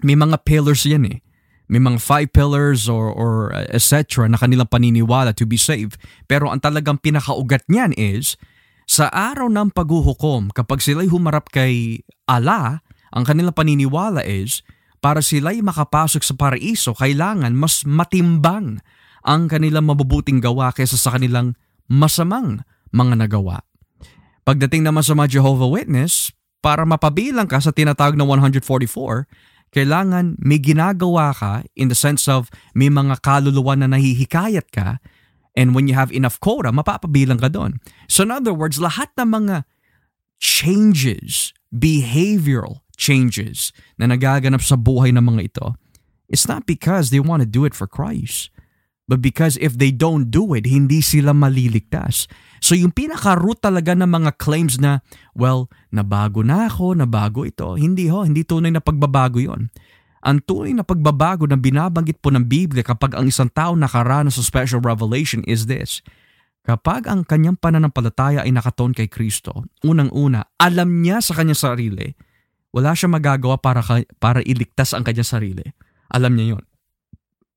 [0.00, 1.18] may mga pillars yan eh
[1.64, 4.28] may mga five pillars or, or uh, etc.
[4.28, 5.96] na kanilang paniniwala to be saved.
[6.28, 8.36] Pero ang talagang pinakaugat niyan is,
[8.84, 12.84] sa araw ng paghuhukom, kapag sila'y humarap kay Allah,
[13.16, 14.60] ang kanilang paniniwala is,
[15.00, 18.84] para sila'y makapasok sa paraiso, kailangan mas matimbang
[19.24, 21.56] ang kanilang mabubuting gawa kaysa sa kanilang
[21.88, 22.60] masamang
[22.92, 23.64] mga nagawa.
[24.44, 26.28] Pagdating naman sa mga Jehovah Witness,
[26.64, 28.64] para mapabilang ka sa tinatawag na 144,
[29.68, 34.96] kailangan may ginagawa ka in the sense of may mga kaluluwa na nahihikayat ka
[35.52, 37.76] and when you have enough quota, mapapabilang ka doon.
[38.08, 39.56] So in other words, lahat ng mga
[40.40, 45.66] changes, behavioral changes na nagaganap sa buhay ng mga ito,
[46.32, 48.53] it's not because they want to do it for Christ.
[49.04, 52.24] But because if they don't do it, hindi sila maliligtas.
[52.64, 55.04] So yung pinaka-root talaga ng mga claims na,
[55.36, 59.68] well, nabago na ako, nabago ito, hindi ho, hindi tunay na pagbabago yon.
[60.24, 64.42] Ang tunay na pagbabago na binabanggit po ng Biblia kapag ang isang tao nakaranas sa
[64.44, 66.00] special revelation is this.
[66.64, 72.16] Kapag ang kanyang pananampalataya ay nakaton kay Kristo, unang-una, alam niya sa kanyang sarili,
[72.72, 73.84] wala siya magagawa para,
[74.16, 75.66] para iligtas ang kanyang sarili.
[76.08, 76.64] Alam niya yon.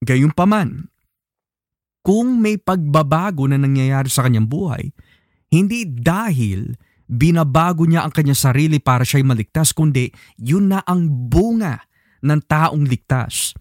[0.03, 0.91] Gayunpaman,
[2.07, 4.95] kung may pagbabago na nangyayari sa kanyang buhay,
[5.51, 10.07] hindi dahil binabago niya ang kanyang sarili para siya'y maligtas, kundi
[10.39, 11.83] yun na ang bunga
[12.23, 13.51] ng taong ligtas.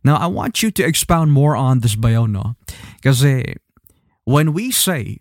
[0.00, 2.56] Now, I want you to expound more on this bayaw, no?
[3.04, 3.60] Kasi
[4.24, 5.20] when we say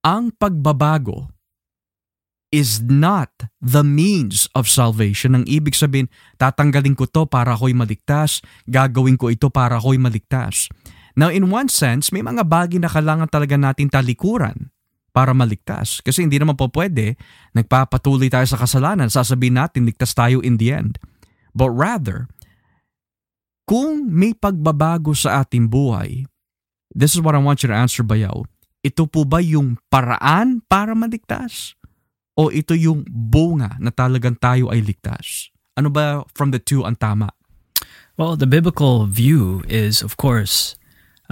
[0.00, 1.28] ang pagbabago
[2.52, 3.32] is not
[3.64, 5.32] the means of salvation.
[5.32, 10.68] Ang ibig sabihin, tatanggalin ko to para ako'y maligtas, gagawin ko ito para ako'y maligtas.
[11.12, 14.72] Now in one sense, may mga bagay na kailangan talaga natin talikuran
[15.12, 16.00] para maligtas.
[16.00, 17.20] Kasi hindi naman po pwede,
[17.52, 20.96] nagpapatuloy tayo sa kasalanan, sasabihin natin ligtas tayo in the end.
[21.52, 22.32] But rather,
[23.68, 26.24] kung may pagbabago sa ating buhay,
[26.96, 28.48] this is what I want you to answer, Bayaw.
[28.82, 31.76] Ito po ba yung paraan para maligtas?
[32.32, 35.52] O ito yung bunga na talagang tayo ay ligtas?
[35.76, 37.30] Ano ba from the two ang tama?
[38.16, 40.76] Well, the biblical view is, of course,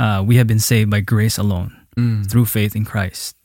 [0.00, 2.24] uh, we have been saved by grace alone mm.
[2.24, 3.36] through faith in Christ.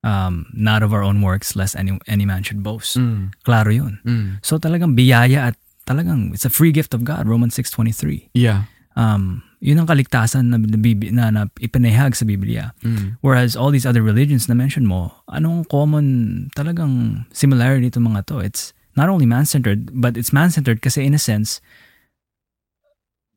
[0.00, 2.96] Um, not of our own works, lest any, any man should boast.
[2.96, 3.34] Mm.
[3.44, 4.00] Klaro yun.
[4.06, 4.38] Mm.
[4.40, 8.30] So talagang biyaya at talagang it's a free gift of God, Romans 6.23.
[8.32, 8.64] Yeah.
[8.96, 12.72] Um, yun ang kaligtasan na, na, na ipinahag sa Biblia.
[12.80, 13.18] Mm.
[13.20, 18.38] Whereas all these other religions na mention mo, anong common talagang similarity nito mga to?
[18.38, 21.60] It's not only man-centered, but it's man-centered kasi in a sense,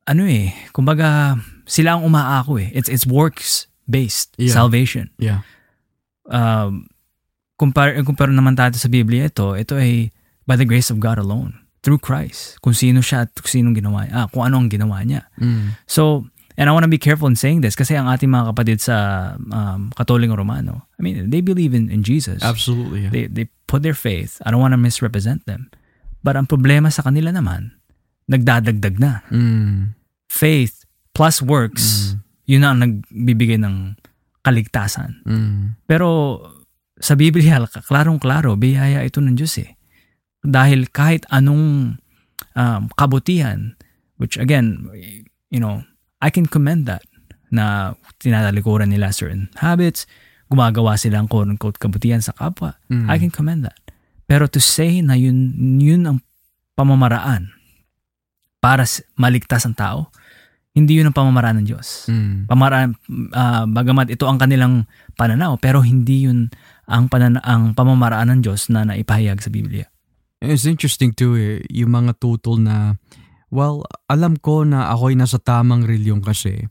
[0.06, 1.38] ano eh, kumbaga,
[1.72, 2.68] sila ang umaako eh.
[2.76, 4.52] It's, it's works-based Yeah.
[4.52, 5.08] salvation.
[5.16, 5.48] Yeah.
[6.28, 6.92] Um,
[7.56, 10.12] kumpara, kumpara naman tayo sa Biblia ito, ito ay
[10.44, 12.60] by the grace of God alone, through Christ.
[12.60, 15.32] Kung sino siya at kung sinong ginawa niya, ah, kung ano ang ginawa niya.
[15.40, 15.80] Mm.
[15.88, 16.28] So,
[16.60, 18.98] and I want to be careful in saying this kasi ang ating mga kapatid sa
[19.40, 22.44] um, Katoliko Romano, I mean, they believe in, in Jesus.
[22.44, 23.08] Absolutely.
[23.08, 23.14] Yeah.
[23.14, 24.44] They, they put their faith.
[24.44, 25.72] I don't want to misrepresent them.
[26.22, 27.80] But ang problema sa kanila naman,
[28.28, 29.26] nagdadagdag na.
[29.32, 29.98] Mm.
[30.30, 30.81] Faith
[31.12, 32.16] plus works,
[32.48, 33.96] yun na ang nagbibigay ng
[34.42, 35.22] kaligtasan.
[35.28, 35.80] Mm.
[35.86, 36.40] Pero
[36.98, 39.78] sa Biblia, klarong-klaro, biyaya ito ng Diyos eh.
[40.42, 41.98] Dahil kahit anong
[42.58, 43.78] um, kabutihan,
[44.18, 44.90] which again,
[45.54, 45.86] you know,
[46.22, 47.06] I can commend that
[47.52, 50.08] na tinatalikuran nila certain habits,
[50.48, 52.78] gumagawa sila ng quote-unquote kabutihan sa kapwa.
[52.88, 53.08] Mm.
[53.10, 53.78] I can commend that.
[54.26, 56.18] Pero to say na yun, yun ang
[56.80, 57.52] pamamaraan
[58.62, 58.86] para
[59.18, 60.00] maligtas ang tao,
[60.72, 62.08] hindi yun ang pamamaraan ng Diyos.
[62.08, 62.48] Mm.
[62.48, 62.96] Pamaraan,
[63.36, 64.88] ah, bagamat ito ang kanilang
[65.20, 66.48] pananaw, pero hindi yun
[66.88, 69.92] ang, panana, ang pamamaraan ng Diyos na naipahayag sa Biblia.
[70.42, 72.96] It's interesting too eh, yung mga tutol na,
[73.52, 76.66] well, alam ko na ako'y nasa tamang reliyon kasi.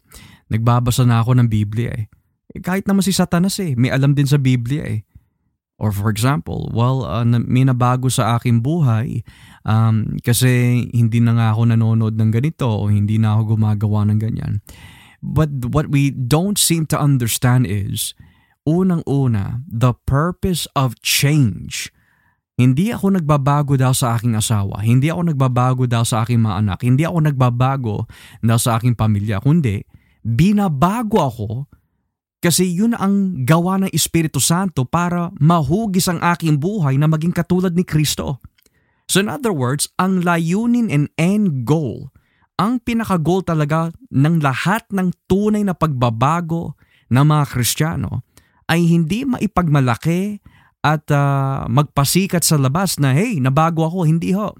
[0.50, 2.04] Nagbabasa na ako ng Biblia eh.
[2.50, 5.06] Eh, Kahit naman si Satanas eh, may alam din sa Biblia eh.
[5.80, 9.24] Or for example, well, uh, na- may nabago sa aking buhay
[9.64, 14.18] um, kasi hindi na nga ako nanonood ng ganito o hindi na ako gumagawa ng
[14.20, 14.64] ganyan.
[15.20, 18.16] But what we don't seem to understand is,
[18.64, 21.92] unang-una, the purpose of change
[22.60, 24.84] hindi ako nagbabago daw sa aking asawa.
[24.84, 26.84] Hindi ako nagbabago daw sa aking mga anak.
[26.84, 28.04] Hindi ako nagbabago
[28.44, 29.40] daw sa aking pamilya.
[29.40, 29.80] Kundi,
[30.20, 31.50] binabago ako
[32.44, 37.72] kasi yun ang gawa ng Espiritu Santo para mahugis ang aking buhay na maging katulad
[37.72, 38.44] ni Kristo.
[39.10, 42.14] So in other words, ang layunin and end goal,
[42.54, 46.78] ang pinaka-goal talaga ng lahat ng tunay na pagbabago
[47.10, 48.22] ng mga Kristiyano
[48.70, 50.38] ay hindi maipagmalaki
[50.86, 54.54] at ah, magpasikat sa labas na hey, nabago ako, hindi ho.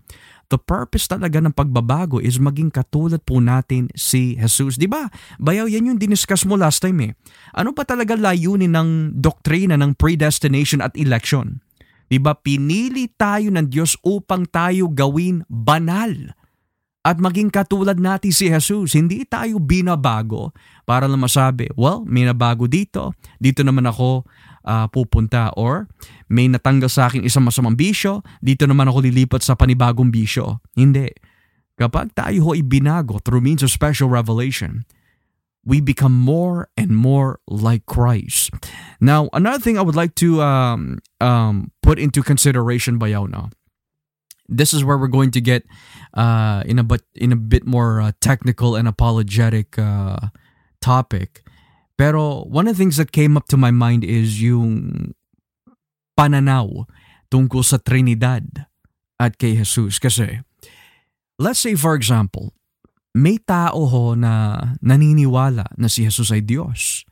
[0.51, 4.74] The purpose talaga ng pagbabago is maging katulad po natin si Jesus.
[4.74, 5.07] Di ba?
[5.38, 7.12] Bayaw, yan yung diniscuss mo last time eh.
[7.55, 11.62] Ano pa talaga layunin ng doktrina ng predestination at election?
[12.11, 12.34] Di ba?
[12.34, 16.34] Pinili tayo ng Diyos upang tayo gawin banal
[17.00, 18.92] at maging katulad natin si Jesus.
[18.92, 20.52] Hindi tayo binabago
[20.84, 24.28] para lang masabi, well, may nabago dito, dito naman ako
[24.66, 25.54] ah, pupunta.
[25.56, 25.88] Or
[26.28, 30.61] may natanggal sa akin isang masamang bisyo, dito naman ako lilipat sa panibagong bisyo.
[30.76, 31.08] Hindi.
[31.80, 34.84] Kapag tayo ho ibinago through means of special revelation,
[35.64, 38.50] we become more and more like Christ.
[39.00, 43.50] Now, another thing I would like to um, um, put into consideration, Bayaw, no?
[44.50, 45.64] this is where we're going to get
[46.12, 50.34] uh, in a but in a bit more uh, technical and apologetic uh,
[50.82, 51.46] topic.
[51.96, 55.14] Pero one of the things that came up to my mind is yung
[56.18, 56.84] pananaw
[57.30, 58.66] tungkol sa Trinidad
[59.22, 60.02] at kay Jesus.
[60.02, 60.42] Kasi,
[61.38, 62.52] let's say for example,
[63.16, 67.02] may tao ho na naniniwala na si Jesus ay Diyos.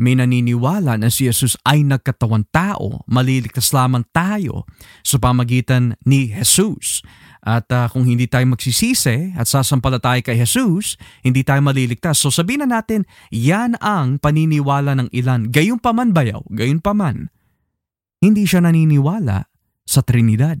[0.00, 4.64] May naniniwala na si Jesus ay nagkatawan tao, maliligtas lamang tayo
[5.04, 7.04] sa pamagitan ni Jesus.
[7.44, 12.16] At ah, kung hindi tayo magsisisi at sasampalataya kay Jesus, hindi tayo maliligtas.
[12.16, 15.52] So sabihin na natin, yan ang paniniwala ng ilan.
[15.52, 17.28] Gayun pa man bayaw, gayun pa man.
[18.24, 19.52] Hindi siya naniniwala
[19.84, 20.60] sa Trinidad.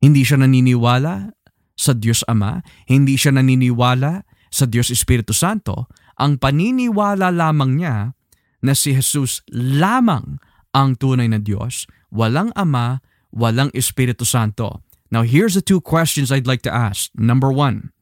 [0.00, 1.35] Hindi siya naniniwala
[1.76, 2.64] sa Diyos Ama.
[2.88, 5.86] Hindi siya naniniwala sa Diyos Espiritu Santo.
[6.16, 8.16] Ang paniniwala lamang niya
[8.64, 10.40] na si Jesus lamang
[10.72, 14.80] ang tunay na Diyos, walang Ama, walang Espiritu Santo.
[15.12, 17.12] Now here's the two questions I'd like to ask.
[17.14, 17.94] Number one,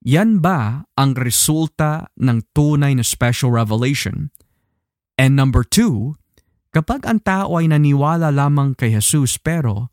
[0.00, 4.32] yan ba ang resulta ng tunay na special revelation?
[5.20, 6.16] And number two,
[6.72, 9.92] kapag ang tao ay naniwala lamang kay Jesus pero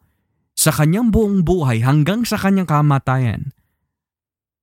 [0.67, 3.55] sa kanyang buong buhay hanggang sa kanyang kamatayan,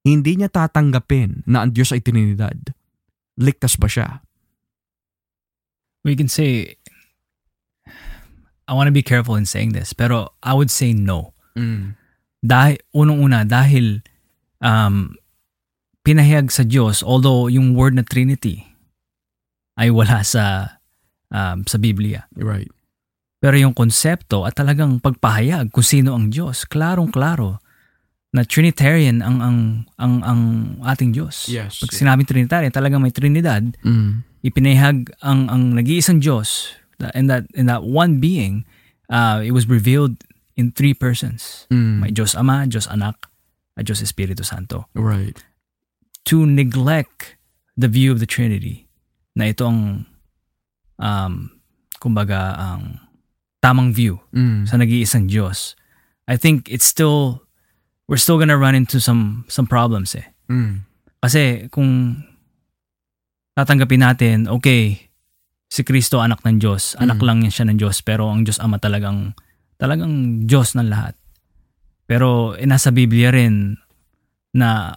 [0.05, 2.77] hindi niya tatanggapin na ang Diyos ay Trinidad.
[3.41, 4.21] Ligtas ba siya?
[6.05, 6.77] We can say,
[8.69, 11.33] I want to be careful in saying this, pero I would say no.
[12.45, 14.05] Dahil, unang-una, dahil
[14.61, 15.17] um,
[16.05, 18.69] pinahayag sa Diyos, although yung word na Trinity
[19.81, 20.77] ay wala sa
[21.33, 22.29] um, sa Biblia.
[22.37, 22.69] Right.
[23.45, 27.61] Pero yung konsepto at talagang pagpahayag kung sino ang Diyos, klarong-klaro
[28.33, 29.59] na Trinitarian ang ang
[30.01, 30.41] ang ang
[30.81, 31.53] ating Diyos.
[31.53, 31.85] Yes.
[31.85, 34.25] Pag sinabing Trinitarian, talagang may Trinidad, Mm.
[34.41, 36.73] ipinahayag ang ang nag-iisang Diyos
[37.13, 38.65] and that in that one being
[39.13, 40.25] uh, it was revealed
[40.57, 41.69] in three persons.
[41.69, 42.01] Mm.
[42.01, 43.29] May Diyos Ama, Diyos Anak,
[43.77, 44.89] at Diyos Espiritu Santo.
[44.97, 45.37] Right.
[46.33, 47.37] To neglect
[47.77, 48.89] the view of the Trinity
[49.37, 50.09] na ito ang
[50.97, 51.53] um,
[52.01, 53.04] kumbaga ang
[53.65, 54.69] tamang view Mm.
[54.69, 55.73] sa nag-iisang Diyos.
[56.29, 57.41] I think it's still
[58.05, 60.29] we're still gonna run into some some problems eh.
[60.53, 60.85] Mm.
[61.25, 62.21] Kasi kung
[63.57, 65.09] tatanggapin natin, okay,
[65.71, 67.25] si Kristo anak ng Diyos, anak Mm.
[67.25, 69.33] lang yan siya ng Diyos, pero ang Diyos Ama talagang
[69.81, 71.17] talagang Diyos ng lahat.
[72.05, 73.81] Pero eh, nasa Biblia rin
[74.53, 74.93] na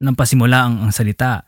[0.00, 1.44] nang pasimula ang, ang salita,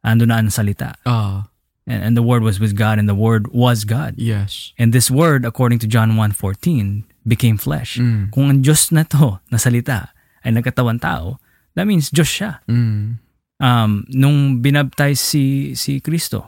[0.00, 0.96] ando na ang salita.
[1.04, 1.44] Ah,
[1.90, 4.14] And, and the Word was with God, and the Word was God.
[4.14, 4.70] yes.
[4.78, 7.98] And this Word, according to John 1.14, became flesh.
[7.98, 8.30] Mm.
[8.30, 10.14] Kung ang Diyos na to, na salita,
[10.46, 11.42] ay nagkatawan tao,
[11.74, 12.62] that means Diyos siya.
[12.70, 13.18] Mm.
[13.60, 16.46] Um, nung binaptize si, si Kristo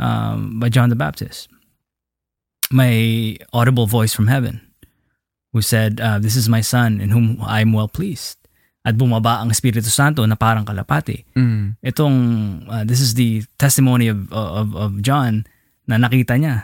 [0.00, 1.52] um, by John the Baptist,
[2.72, 4.64] may audible voice from heaven
[5.52, 8.40] who said, uh, This is my son in whom I am well pleased.
[8.86, 11.26] At bumaba ang Espiritu Santo na parang kalapati.
[11.34, 11.74] Mm.
[11.82, 12.16] Itong,
[12.70, 15.42] uh, this is the testimony of, of, of John
[15.90, 16.62] na nakita niya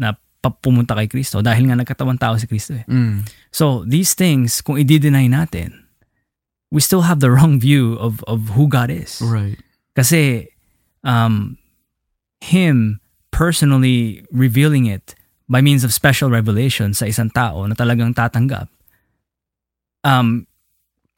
[0.00, 2.88] na pumunta kay Kristo dahil nga nagkatawang tao si Kristo eh.
[2.88, 3.28] Mm.
[3.52, 5.84] So these things, kung i-deny natin,
[6.72, 9.20] we still have the wrong view of, of who God is.
[9.20, 9.60] Right.
[9.92, 10.48] Kasi
[11.04, 11.60] um,
[12.40, 15.12] Him personally revealing it
[15.44, 18.72] by means of special revelation sa isang tao na talagang tatanggap,
[20.08, 20.47] um,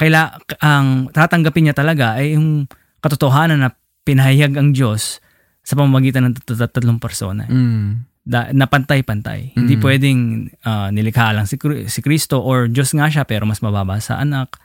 [0.00, 2.64] kaila, ang tatanggapin niya talaga ay yung
[2.98, 5.20] katotohanan na pinahayag ang Diyos
[5.60, 7.44] sa pamamagitan ng tat- tat- tatlong persona.
[7.44, 8.08] Mm.
[8.20, 9.52] Da, na pantay-pantay.
[9.52, 9.82] Hindi Mm.
[9.82, 10.20] pwedeng
[10.62, 14.56] ah, nilikha lang si, si Kristo or Diyos nga siya pero mas mababa sa anak.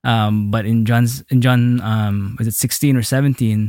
[0.00, 3.68] Um, but in John's in John um, was it 16 or 17,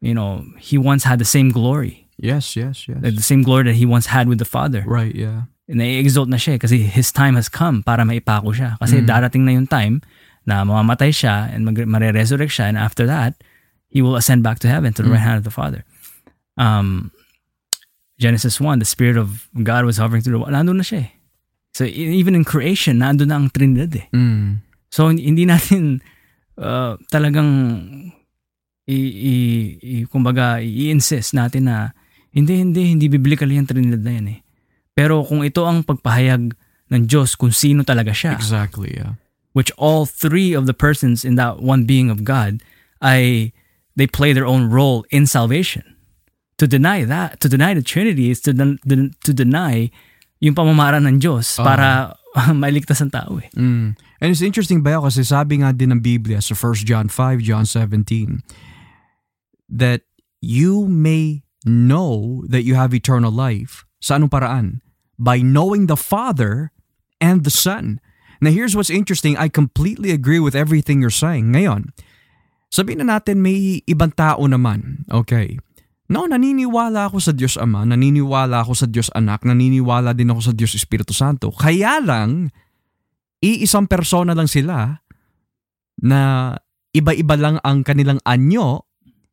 [0.00, 2.08] you know, he once had the same glory.
[2.16, 2.96] Yes, yes, yes.
[2.96, 4.80] The same glory that he once had with the Father.
[4.88, 5.52] Right, yeah.
[5.68, 8.80] Na-exalt na siya eh, kasi his time has come para maipako siya.
[8.80, 9.08] Kasi Mm.
[9.08, 10.00] darating na yung time
[10.46, 13.34] na mamamatay siya and mag- mare-resurrect siya and after that,
[13.90, 15.14] he will ascend back to heaven to the Mm.
[15.18, 15.82] right hand of the Father.
[16.56, 17.10] Um,
[18.16, 20.54] Genesis 1, the Spirit of God was hovering through the water.
[20.56, 21.10] Nandun na siya eh.
[21.76, 24.06] So e- even in creation, nandun na ang Trinidad eh.
[24.16, 24.64] Mm.
[24.88, 26.00] So hindi hindi natin
[26.56, 27.50] uh, talagang
[28.88, 29.34] i, i,
[29.82, 31.92] i kumbaga i-insist natin na
[32.32, 34.38] hindi hindi hindi biblical yung Trinidad na yan eh.
[34.96, 36.56] Pero kung ito ang pagpahayag
[36.88, 39.20] ng Diyos kung sino talaga siya, Exactly, yeah.
[39.56, 42.60] Which all three of the persons in that one being of God
[43.00, 43.56] ay
[43.96, 45.96] they play their own role in salvation.
[46.60, 48.76] To deny that, to deny the Trinity is to, den-
[49.24, 49.88] to deny
[50.44, 52.12] yung pamamaran ng Diyos para
[52.52, 53.48] mailigtas ang tao eh.
[53.56, 53.96] Mm.
[53.96, 57.64] And it's interesting ba kasi sabi nga din ng Biblia sa 1 John 5, John
[57.64, 58.44] 17,
[59.72, 60.04] that
[60.44, 63.88] you may know that you have eternal life.
[64.04, 64.84] Sa anong paraan?
[65.16, 66.76] By knowing the Father
[67.24, 68.04] and the Son.
[68.40, 69.36] Now here's what's interesting.
[69.36, 71.52] I completely agree with everything you're saying.
[71.52, 71.92] Ngayon,
[72.68, 75.08] sabihin na natin may ibang tao naman.
[75.08, 75.56] Okay.
[76.06, 80.52] No, naniniwala ako sa Diyos Ama, naniniwala ako sa Diyos Anak, naniniwala din ako sa
[80.54, 81.50] Diyos Espiritu Santo.
[81.50, 82.54] Kaya lang,
[83.42, 85.02] iisang persona lang sila
[86.06, 86.54] na
[86.94, 88.86] iba-iba lang ang kanilang anyo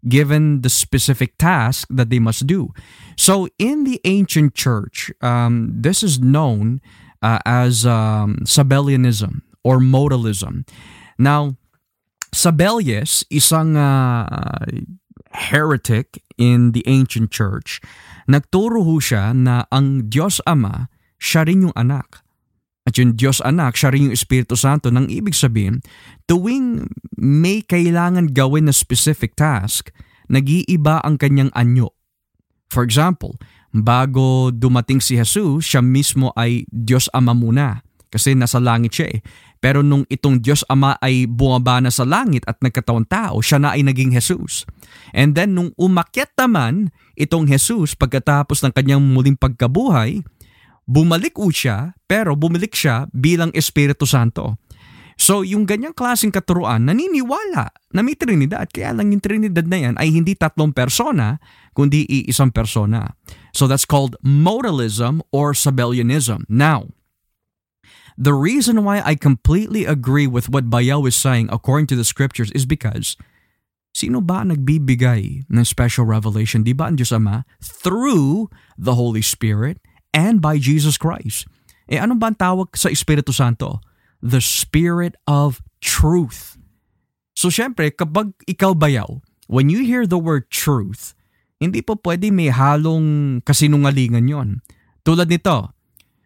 [0.04, 2.74] given the specific task that they must do.
[3.16, 6.82] So in the ancient church, um, this is known
[7.24, 10.68] uh, as um, Sabellianism or modalism.
[11.16, 11.56] Now,
[12.36, 14.28] Sabellius, isang uh,
[15.32, 17.80] heretic in the ancient church,
[18.28, 22.20] nagturo ho siya na ang Diyos Ama, siya rin yung anak.
[22.84, 24.92] At yung Diyos anak, siya rin yung Espiritu Santo.
[24.92, 25.80] Nang ibig sabihin,
[26.28, 29.88] tuwing may kailangan gawin na specific task,
[30.28, 31.96] nag-iiba ang kanyang anyo.
[32.68, 33.40] For example,
[33.74, 37.82] bago dumating si Jesus, siya mismo ay Diyos Ama muna.
[38.14, 39.20] Kasi nasa langit siya eh.
[39.58, 43.74] Pero nung itong Diyos Ama ay bumaba na sa langit at nagkatawang tao, siya na
[43.74, 44.70] ay naging Jesus.
[45.18, 50.22] And then nung umakyat naman itong Jesus pagkatapos ng kanyang muling pagkabuhay,
[50.86, 54.62] bumalik u siya, pero bumalik siya bilang Espiritu Santo.
[55.18, 58.68] So yung ganyang klaseng katuruan, naniniwala na may Trinidad.
[58.70, 61.38] Kaya lang yung Trinidad na yan ay hindi tatlong persona,
[61.72, 63.08] kundi iisang persona.
[63.54, 66.50] So that's called modalism or Sabellianism.
[66.50, 66.90] Now,
[68.18, 72.52] the reason why I completely agree with what Bayaw is saying according to the scriptures
[72.52, 73.18] is because
[73.94, 76.66] sino ba nagbibigay ng special revelation?
[76.66, 77.46] Di ba ang Diyos Ama?
[77.62, 79.78] Through the Holy Spirit
[80.14, 81.46] and by Jesus Christ.
[81.90, 83.82] Eh ano ba ang tawag sa Espiritu Santo?
[84.22, 86.58] The Spirit of Truth.
[87.34, 91.18] So syempre, kapag ikaw bayaw, when you hear the word truth,
[91.64, 94.50] hindi po pwede may halong kasinungalingan yon.
[95.04, 95.72] Tulad nito,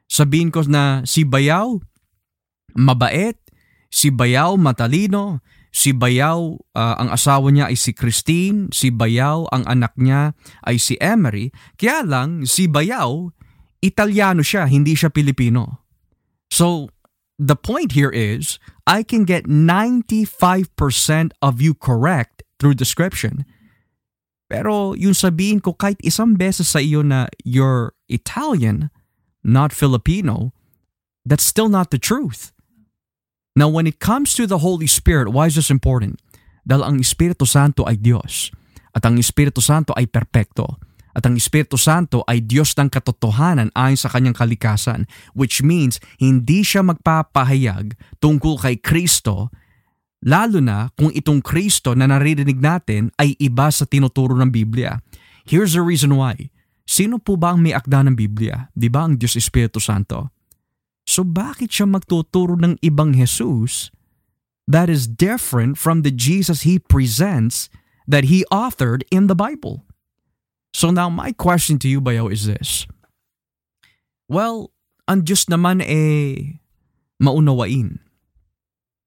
[0.10, 1.78] sabihin ko na si Bayaw
[2.78, 3.38] mabait,
[3.90, 5.42] si Bayaw matalino,
[5.74, 10.34] si Bayaw uh, ang asawa niya ay si Christine, si Bayaw ang anak niya
[10.66, 13.30] ay si Emery, kaya lang si Bayaw
[13.82, 15.86] Italiano siya, hindi siya Pilipino.
[16.50, 16.90] So,
[17.38, 18.58] the point here is,
[18.90, 20.66] I can get 95%
[21.42, 23.46] of you correct through description.
[24.48, 28.88] Pero yung sabihin ko kahit isang beses sa iyo na you're Italian,
[29.44, 30.56] not Filipino,
[31.28, 32.56] that's still not the truth.
[33.58, 36.22] Now, when it comes to the Holy Spirit, why is this important?
[36.64, 38.54] Dahil ang Espiritu Santo ay Diyos
[38.98, 40.82] at ang Espiritu Santo ay perpekto.
[41.18, 46.62] At ang Espiritu Santo ay Diyos ng katotohanan ayon sa kanyang kalikasan, which means hindi
[46.62, 49.50] siya magpapahayag tungkol kay Kristo,
[50.24, 54.98] lalo na kung itong Kristo na naririnig natin ay iba sa tinuturo ng Biblia.
[55.46, 56.50] Here's the reason why.
[56.88, 58.72] Sino po ba ang may akda ng Biblia?
[58.72, 60.32] Di ba ang Diyos Espiritu Santo?
[61.08, 63.92] So bakit siya magtuturo ng ibang Jesus
[64.68, 67.72] that is different from the Jesus he presents
[68.08, 69.88] that he authored in the Bible?
[70.76, 72.88] So now my question to you, Bayaw, is this.
[74.28, 74.76] Well,
[75.08, 76.60] ang Diyos naman eh
[77.20, 78.04] maunawain.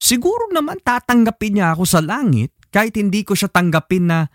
[0.00, 4.32] Siguro naman tatanggapin niya ako sa langit kahit hindi ko siya tanggapin na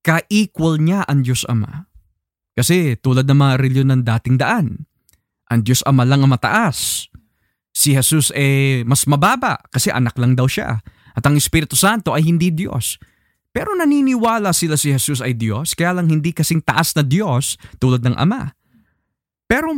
[0.00, 1.84] ka-equal niya ang Diyos Ama.
[2.56, 4.88] Kasi tulad ng mga reliyon ng dating daan,
[5.52, 7.12] ang Diyos Ama lang ang mataas.
[7.72, 10.80] Si Jesus eh mas mababa kasi anak lang daw siya.
[11.12, 12.96] At ang Espiritu Santo ay hindi Diyos.
[13.52, 18.00] Pero naniniwala sila si Jesus ay Diyos, kaya lang hindi kasing taas na Diyos tulad
[18.00, 18.48] ng Ama.
[19.44, 19.76] Pero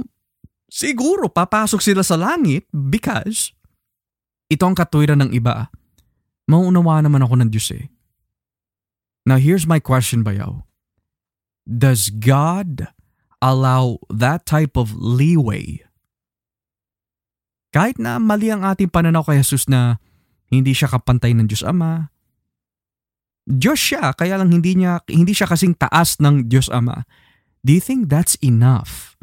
[0.71, 3.51] siguro papasok sila sa langit because
[4.55, 5.69] ito ang katwiran ng iba.
[6.47, 7.91] Mauunawa naman ako ng Diyos eh.
[9.25, 10.63] Now here's my question bayaw.
[11.65, 12.93] Does God
[13.41, 15.81] allow that type of leeway?
[17.73, 19.99] Kahit na mali ang ating pananaw kay Jesus na
[20.53, 22.15] hindi siya kapantay ng Diyos Ama,
[23.45, 27.05] Diyos siya, kaya lang hindi, niya, hindi siya kasing taas ng Diyos Ama.
[27.65, 29.17] Do you think that's enough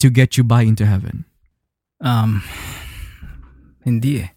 [0.00, 1.28] to get you by into heaven?
[1.98, 2.44] Um,
[3.88, 4.30] hindi eh.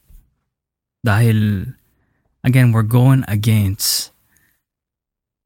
[1.03, 1.73] Dahil,
[2.43, 4.15] again, we're going against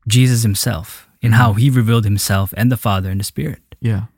[0.07, 3.63] Jesus himself in how he revealed himself and the Father and the Spirit.
[3.81, 4.13] Yeah.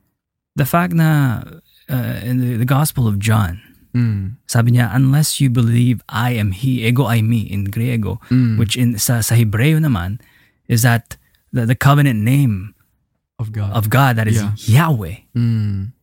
[0.60, 1.44] The fact na
[1.88, 3.62] uh, in the, the Gospel of John,
[3.96, 4.38] Mm.
[4.46, 8.60] Sabi niya, unless you believe I am He, ego I me in Griego, Mm.
[8.60, 10.22] which in sa, sa Hebreo naman
[10.70, 11.18] is that
[11.50, 12.76] the, the covenant name
[13.40, 13.74] Of God.
[13.74, 14.54] of God that is Yeah.
[14.92, 15.26] Yahweh.
[15.34, 15.94] Mm.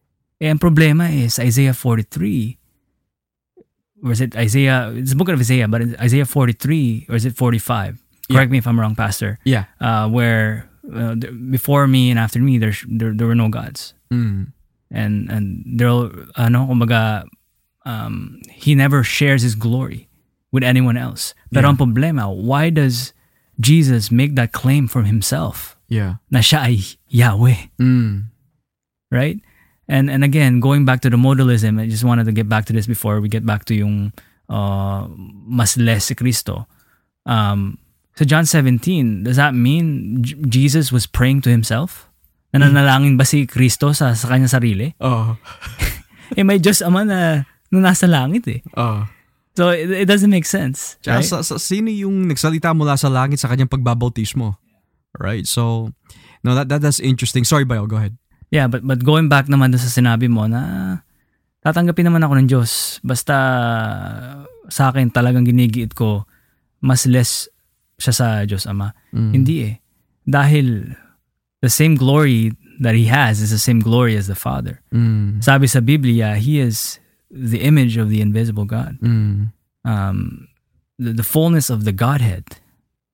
[0.43, 2.59] Eh, ang problema is Isaiah 43,
[4.05, 7.35] or is it Isaiah, it's the book of Isaiah, but Isaiah 43, or is it
[7.35, 7.97] 45?
[8.31, 9.39] Correct me if I'm wrong, Pastor.
[9.45, 9.65] Yeah.
[9.81, 11.17] Uh, where uh,
[11.51, 13.95] before me and after me, there, there, there were no gods.
[14.13, 14.53] Mm.
[14.95, 15.91] and and there
[16.39, 17.25] ano kumbaga
[17.83, 20.07] um he never shares his glory
[20.55, 21.71] with anyone else pero Yeah.
[21.75, 23.11] ang problema why does
[23.59, 26.23] Jesus make that claim from himself Yeah.
[26.31, 26.77] na siya ay
[27.11, 28.31] Yahweh Mm.
[29.11, 29.43] right
[29.89, 32.73] and and again going back to the modalism I just wanted to get back to
[32.73, 34.13] this before we get back to yung
[34.49, 35.09] uh,
[35.45, 36.67] mas less si Cristo
[37.25, 37.77] um
[38.17, 42.09] so John 17 does that mean J- Jesus was praying to himself
[42.55, 45.35] nananalangin ba si Cristo sa, sa kanyang sarili Oh.
[46.39, 48.61] eh may Diyos Ama na, na nasa langit eh.
[48.79, 49.05] Oh.
[49.55, 50.99] So it, it doesn't make sense.
[51.03, 51.27] Tsaka Right?
[51.31, 54.59] sa, sa, sino yung nagsalita mula sa langit sa kanyang pagbabautismo?
[55.15, 55.47] Right?
[55.47, 55.95] So,
[56.43, 57.47] no, that, that that's interesting.
[57.47, 58.19] Sorry, Bayo, go ahead.
[58.55, 61.03] Yeah, but but going back naman dun sa sinabi mo na
[61.67, 63.35] tatanggapin naman ako ng Diyos basta
[64.71, 66.23] sa akin talagang ginigiit ko
[66.79, 67.51] mas less
[67.99, 68.95] siya sa Diyos Ama.
[69.11, 69.33] Mm.
[69.33, 69.75] Hindi eh.
[70.23, 70.95] Dahil
[71.65, 74.83] the same glory that He has is the same glory as the Father.
[74.93, 75.43] Mm.
[75.43, 76.99] Sabi sa Biblia, He is
[77.31, 78.99] the image of the invisible God.
[79.01, 79.53] Mm.
[79.85, 80.49] Um,
[80.99, 82.61] the, the fullness of the Godhead,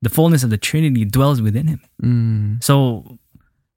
[0.03, 1.80] the fullness of the Trinity dwells within Him.
[2.03, 2.64] Mm.
[2.64, 3.18] So,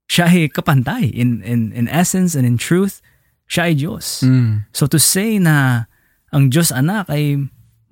[0.09, 1.09] siya ay kapantay.
[1.09, 3.01] In, in, in essence and in truth,
[3.49, 4.23] siya ay Diyos.
[4.23, 4.65] Mm.
[4.73, 5.85] So to say na
[6.33, 7.37] ang Diyos anak ay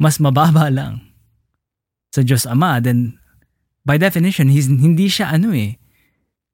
[0.01, 1.11] mas mababa lang
[2.11, 3.17] sa Diyos ama, then
[3.85, 5.79] by definition, he's, hindi siya ano eh.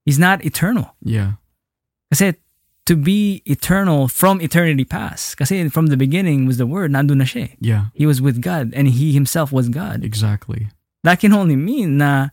[0.06, 0.96] He's not eternal.
[1.04, 1.42] Yeah.
[2.14, 2.36] Kasi
[2.88, 5.36] to be eternal from eternity past.
[5.36, 7.52] Kasi from the beginning was the Word, nandun na siya eh.
[7.60, 7.84] Yeah.
[7.94, 10.06] He was with God and He Himself was God.
[10.06, 10.72] Exactly.
[11.04, 12.30] That can only mean na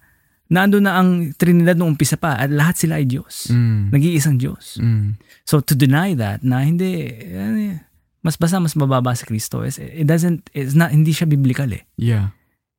[0.48, 3.48] nandun na ang Trinidad noong umpisa pa at lahat sila ay Diyos.
[3.48, 3.90] Mm.
[3.90, 4.76] Nag-iisang Diyos.
[4.76, 5.16] Mm.
[5.44, 7.80] So to deny that na hindi eh,
[8.20, 11.84] mas basta mas mababa si Kristo is it doesn't it's not hindi siya biblical eh.
[11.96, 12.32] Yeah.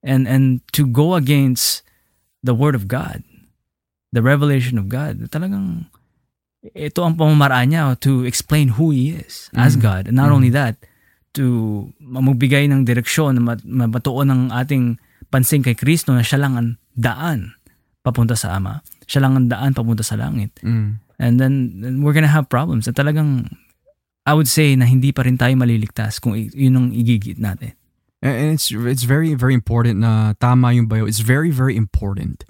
[0.05, 1.81] And and to go against
[2.45, 3.25] the word of God,
[4.13, 5.89] the revelation of God, talagang
[6.61, 9.81] ito ang pamamaraan niya to explain who He is as Mm.
[9.81, 10.03] God.
[10.09, 10.37] And not Mm.
[10.41, 10.77] only that,
[11.37, 11.45] to
[12.01, 14.97] magbigay ng direksyon, na mat- mabatuon ng ating
[15.29, 17.53] pansin kay Kristo na siya lang ang daan
[18.01, 18.81] papunta sa Ama.
[19.05, 20.55] Siya lang ang daan papunta sa langit.
[20.65, 21.03] Mm.
[21.15, 21.53] And then,
[22.03, 22.87] we're gonna have problems.
[22.87, 23.47] At talagang,
[24.25, 27.77] I would say na hindi pa rin tayo maliligtas kung yun ang igigit natin.
[28.25, 31.05] And it's it's very very important na tama yung bayo.
[31.05, 32.41] It's very very important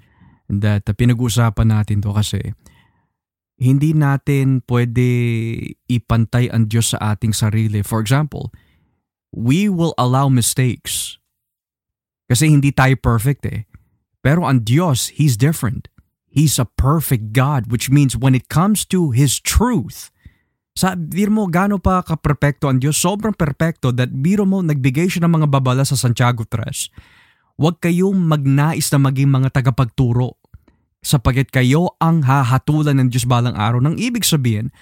[0.48, 2.56] that uh, pinag-usapan natin to kasi
[3.60, 5.04] hindi natin pwede
[5.84, 7.84] ipantay ang Diyos sa ating sarili.
[7.84, 8.52] For example,
[9.36, 11.20] we will allow mistakes.
[12.26, 13.68] Kasi hindi tayo perfect eh.
[14.26, 15.86] Pero ang Diyos, He's different.
[16.26, 20.10] He's a perfect God which means when it comes to His truth,
[20.74, 25.30] sa biro mo gaano pa ka-perpekto ang Diyos, sobrang perpekto that biro mo nagbigay siya
[25.30, 27.56] ng mga babala sa Santiago 3.
[27.56, 30.34] Huwag kayong magnais na maging mga tagapagturo
[31.06, 33.78] sapagkat kayo ang hahatulan ng Diyos balang araw.
[33.78, 34.74] Nang ibig sabihin,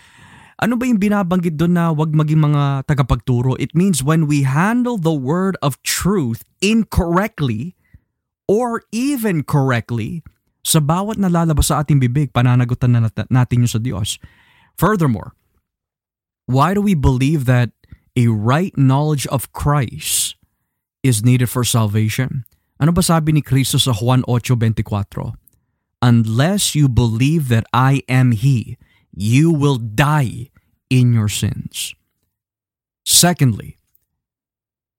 [0.56, 3.60] ano ba yung binabanggit doon na wag maging mga tagapagturo?
[3.60, 7.76] It means when we handle the word of truth incorrectly
[8.48, 10.22] or even correctly,
[10.64, 14.16] sa bawat nalalabas sa ating bibig, pananagutan na nat- natin yun sa Diyos.
[14.80, 15.36] Furthermore,
[16.48, 17.72] why do we believe that
[18.16, 20.36] a right knowledge of Christ
[21.04, 22.48] is needed for salvation?
[22.80, 25.36] Ano ba sabi ni Kristo sa Juan 8.24?
[26.04, 28.76] Unless you believe that I am He,
[29.14, 30.52] you will die
[30.90, 31.94] in your sins.
[33.04, 33.76] Secondly,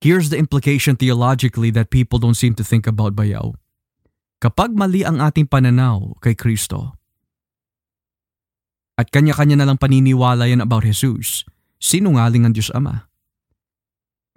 [0.06, 3.58] here's the implication theologically that people don't seem to think about bayaw.
[4.38, 6.94] Kapag mali ang ating pananaw kay Kristo,
[9.02, 11.42] at kanya-kanya na lang paniniwala yan about Jesus,
[11.82, 13.10] sinungaling ang Diyos Ama.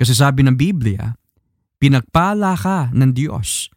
[0.00, 1.14] Kasi sabi ng Biblia,
[1.76, 3.68] pinagpala ka ng Diyos.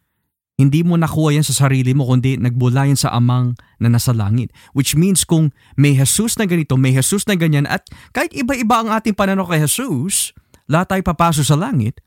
[0.56, 4.50] Hindi mo nakuha yan sa sarili mo, kundi nagbula yan sa amang na nasa langit.
[4.74, 8.88] Which means kung may Jesus na ganito, may Jesus na ganyan, at kahit iba-iba ang
[8.90, 10.34] ating pananaw kay Jesus,
[10.70, 12.02] lahat tayo papasok sa langit,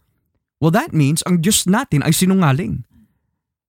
[0.59, 2.87] well that means ang Diyos natin ay sinungaling.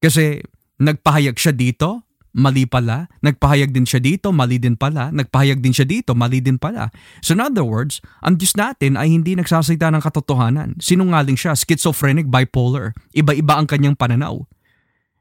[0.03, 0.45] Kasi
[0.77, 2.07] nagpahayag siya dito,
[2.37, 3.09] mali pala.
[3.25, 5.09] Nagpahayag din siya dito, mali din pala.
[5.09, 6.93] Nagpahayag din siya dito, mali din pala.
[7.25, 10.77] So in other words, ang Diyos natin ay hindi nagsasalita ng katotohanan.
[10.77, 12.93] Sinungaling siya, schizophrenic, bipolar.
[13.17, 14.45] Iba-iba ang kanyang pananaw.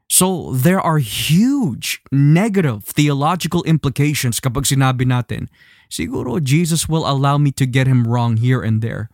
[0.06, 5.50] So there are huge negative theological implications kapag sinabi natin,
[5.90, 9.10] siguro Jesus will allow me to get him wrong here and there.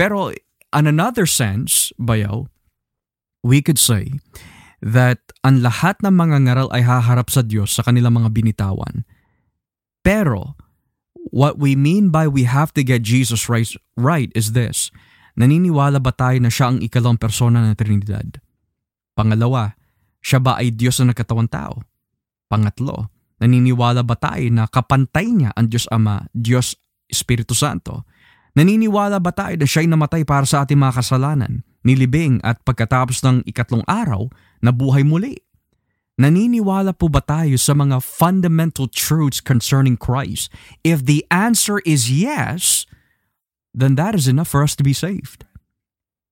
[0.00, 0.32] Pero
[0.72, 2.48] on another sense, bayaw,
[3.44, 4.16] we could say
[4.80, 9.04] that ang lahat ng mga ngaral ay haharap sa Diyos sa kanilang mga binitawan.
[10.00, 10.56] Pero,
[11.28, 13.68] what we mean by we have to get Jesus right,
[14.00, 14.88] right is this.
[15.36, 18.40] Naniniwala ba tayo na siya ang ikalawang persona ng Trinidad?
[19.12, 19.76] Pangalawa,
[20.24, 21.76] siya ba ay Diyos na nagkatawang tao?
[22.48, 26.72] Pangatlo, naniniwala ba tayo na kapantay niya ang Diyos Ama, Diyos
[27.04, 28.08] Espiritu Santo?
[28.54, 33.46] Naniniwala ba tayo na siya'y namatay para sa ating mga kasalanan, nilibing at pagkatapos ng
[33.46, 34.26] ikatlong araw,
[34.58, 35.38] nabuhay muli?
[36.20, 40.52] Naniniwala po ba tayo sa mga fundamental truths concerning Christ?
[40.84, 42.84] If the answer is yes,
[43.72, 45.48] then that is enough for us to be saved.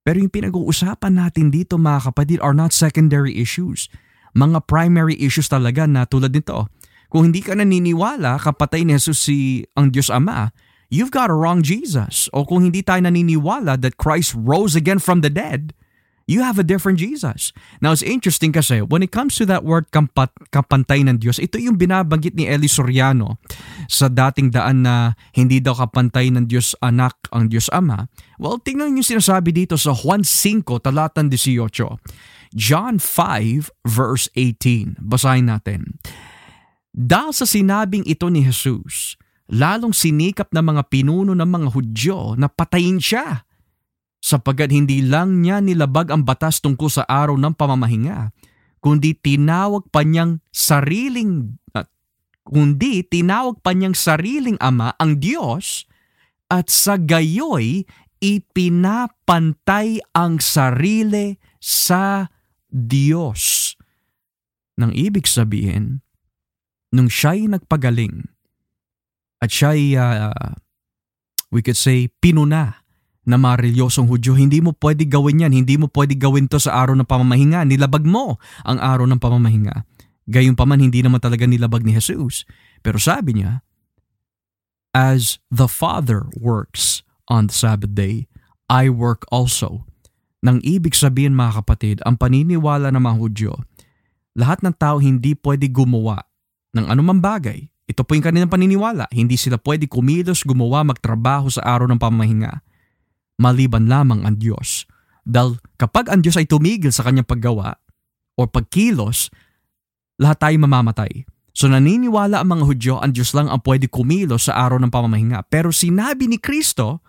[0.05, 3.89] Pero yung pinag-uusapan natin dito mga kapatid are not secondary issues.
[4.37, 6.69] Mga primary issues talaga na tulad nito.
[7.09, 10.53] Kung hindi ka naniniwala kapatay ni Jesus si ang Diyos Ama,
[10.89, 12.29] you've got a wrong Jesus.
[12.33, 15.73] O kung hindi tayo naniniwala that Christ rose again from the dead,
[16.29, 17.57] you have a different Jesus.
[17.81, 21.57] Now, it's interesting kasi when it comes to that word kampat, kapantay ng Diyos, ito
[21.57, 23.41] yung binabanggit ni Eli Soriano
[23.89, 28.13] sa dating daan na hindi daw kapantay ng Diyos anak ang Diyos Ama.
[28.37, 31.73] Well, tingnan yung sinasabi dito sa Juan 5, talatan 18.
[32.53, 35.01] John 5 verse 18.
[35.01, 36.01] Basahin natin.
[36.93, 42.53] Dahil sa sinabing ito ni Jesus, lalong sinikap ng mga pinuno ng mga Hudyo na
[42.53, 43.49] patayin siya
[44.19, 48.35] sapagkat hindi lang niya nilabag ang batas tungkol sa araw ng pamamahinga,
[48.83, 51.87] kundi tinawag pa niyang sariling uh,
[52.43, 55.87] kundi tinawag pa niyang sariling ama ang Diyos
[56.51, 57.87] at sa gayoy
[58.19, 62.27] ipinapantay ang sarili sa
[62.67, 63.75] Diyos.
[64.79, 66.03] Nang ibig sabihin,
[66.91, 68.38] nung siya'y nagpagaling
[69.39, 70.55] at siya'y, uh,
[71.55, 72.83] we could say, pinuna
[73.29, 76.81] na mga reliyosong Hudyo, hindi mo pwede gawin yan, hindi mo pwede gawin to sa
[76.81, 77.63] araw ng pamamahinga.
[77.69, 79.85] Nilabag mo ang araw ng pamamahinga.
[80.29, 82.49] Gayun pa man, hindi naman talaga nilabag ni Jesus.
[82.81, 83.61] Pero sabi niya,
[84.97, 88.27] As the Father works on the Sabbath day,
[88.73, 89.85] I work also.
[90.41, 93.53] Nang ibig sabihin mga kapatid, ang paniniwala ng mga Hudyo,
[94.39, 96.25] lahat ng tao hindi pwede gumawa
[96.73, 101.65] ng anumang bagay, ito po yung kanilang paniniwala, hindi sila pwede kumilos, gumawa, magtrabaho sa
[101.65, 102.61] araw ng pamahinga.
[103.41, 104.85] Maliban lamang ang Diyos.
[105.25, 107.81] Dahil kapag ang Diyos ay tumigil sa kanyang paggawa
[108.37, 109.33] o pagkilos,
[110.21, 111.25] lahat tayo mamamatay.
[111.57, 115.49] So naniniwala ang mga Hudyo, ang Diyos lang ang pwede kumilos sa araw ng pamamahinga.
[115.49, 117.01] Pero sinabi ni Kristo,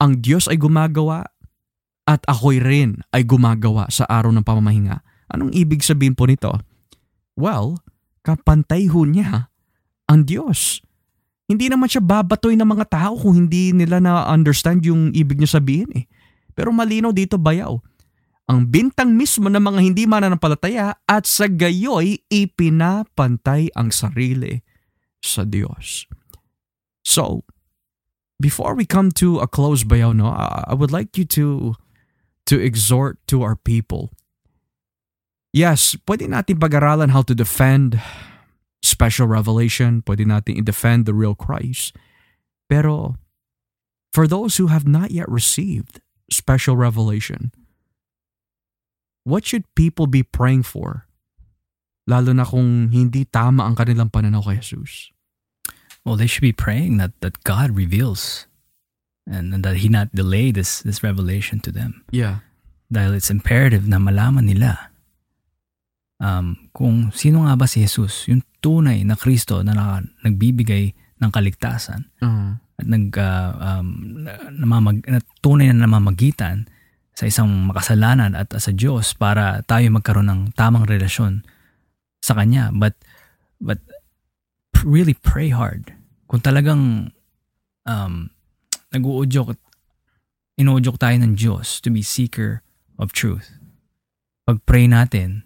[0.00, 1.20] ang Diyos ay gumagawa
[2.08, 5.04] at ako'y rin ay gumagawa sa araw ng pamamahinga.
[5.36, 6.48] Anong ibig sabihin po nito?
[7.36, 7.76] Well,
[8.24, 9.49] kapantay ho niya
[10.10, 10.82] ang Diyos.
[11.46, 15.90] Hindi naman siya babatoy ng mga tao kung hindi nila na-understand yung ibig niya sabihin
[15.94, 16.04] eh.
[16.54, 17.78] Pero malinaw dito bayaw.
[18.50, 24.58] Ang bintang mismo ng mga hindi mananampalataya at sa gayoy ipinapantay ang sarili
[25.22, 26.10] sa Diyos.
[27.06, 27.46] So,
[28.42, 31.78] before we come to a close bayaw no, I would like you to
[32.50, 34.10] to exhort to our people.
[35.54, 37.98] Yes, pwede natin pag-aralan how to defend
[38.82, 41.96] special revelation, pwede natin i-defend the real Christ.
[42.68, 43.16] Pero
[44.12, 46.00] for those who have not yet received
[46.30, 47.52] special revelation,
[49.24, 51.06] what should people be praying for?
[52.08, 55.12] Lalo na kung hindi tama ang kanilang pananaw kay Jesus.
[56.02, 58.48] Well, they should be praying that, that God reveals
[59.28, 62.02] and, and that He not delay this, this revelation to them.
[62.10, 62.40] Yeah.
[62.90, 64.90] Dahil it's imperative na malaman nila
[66.20, 71.30] um, kung sino nga ba si Jesus, yung tunay na Kristo na naka, nagbibigay ng
[71.32, 72.56] kaligtasan Uh-huh.
[72.80, 74.24] at nag uh, um,
[74.56, 76.64] namamag, na tunay na namamagitan
[77.12, 81.44] sa isang makasalanan at sa Diyos para tayo magkaroon ng tamang relasyon
[82.24, 82.72] sa Kanya.
[82.72, 82.96] But,
[83.60, 83.84] but
[84.80, 85.92] really pray hard.
[86.24, 87.12] Kung talagang
[87.84, 88.14] um,
[88.96, 89.52] nag-uudyok,
[90.56, 92.64] inuudyok tayo ng Diyos to be seeker
[92.96, 93.60] of truth.
[94.48, 95.44] Pag-pray natin,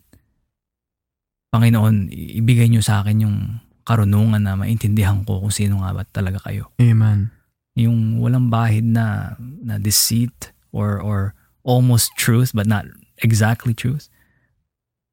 [1.55, 3.39] Panginoon, ibigay niyo sa akin yung
[3.87, 6.75] karunungan na maintindihan ko kung sino nga ba talaga kayo.
[6.83, 7.31] Amen.
[7.79, 12.91] Yung walang bahid na, na deceit or, or almost truth but not
[13.23, 14.11] exactly truth.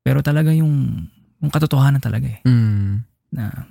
[0.02, 1.06] Pero talaga yung,
[1.46, 2.42] yung katotohanan talaga eh.
[2.50, 3.06] Mm.
[3.38, 3.70] Na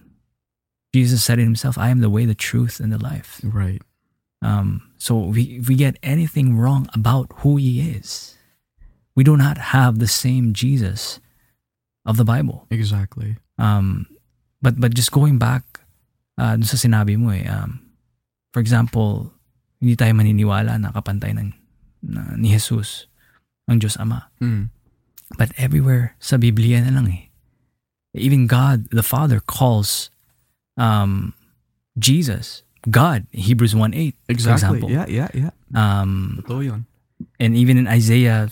[0.95, 3.43] Jesus said it himself, I am the way, the truth, and the life.
[3.43, 3.83] Right.
[4.43, 8.39] Um, so we, if we get anything wrong about who he is,
[9.19, 11.19] we do not have the same Jesus
[12.07, 12.67] of the Bible.
[12.71, 13.37] Exactly.
[13.59, 14.07] Um,
[14.63, 15.85] but but just going back
[16.41, 17.81] uh, dun sa sinabi mo eh, um,
[18.53, 19.33] for example,
[19.81, 21.53] hindi tayo maniniwala na kapantay ng,
[22.05, 23.07] na, ni Jesus
[23.69, 24.33] ang Diyos Ama.
[24.41, 24.73] Mm.
[25.39, 27.23] But everywhere sa Biblia na lang eh.
[28.11, 30.11] Even God, the Father, calls
[30.75, 31.33] um,
[31.95, 33.95] Jesus, God, Hebrews 1.8,
[34.27, 34.83] for Exactly.
[34.83, 34.91] example.
[34.91, 35.55] Yeah, yeah, yeah.
[35.71, 36.91] Um, Totoo yun.
[37.39, 38.49] and even in Isaiah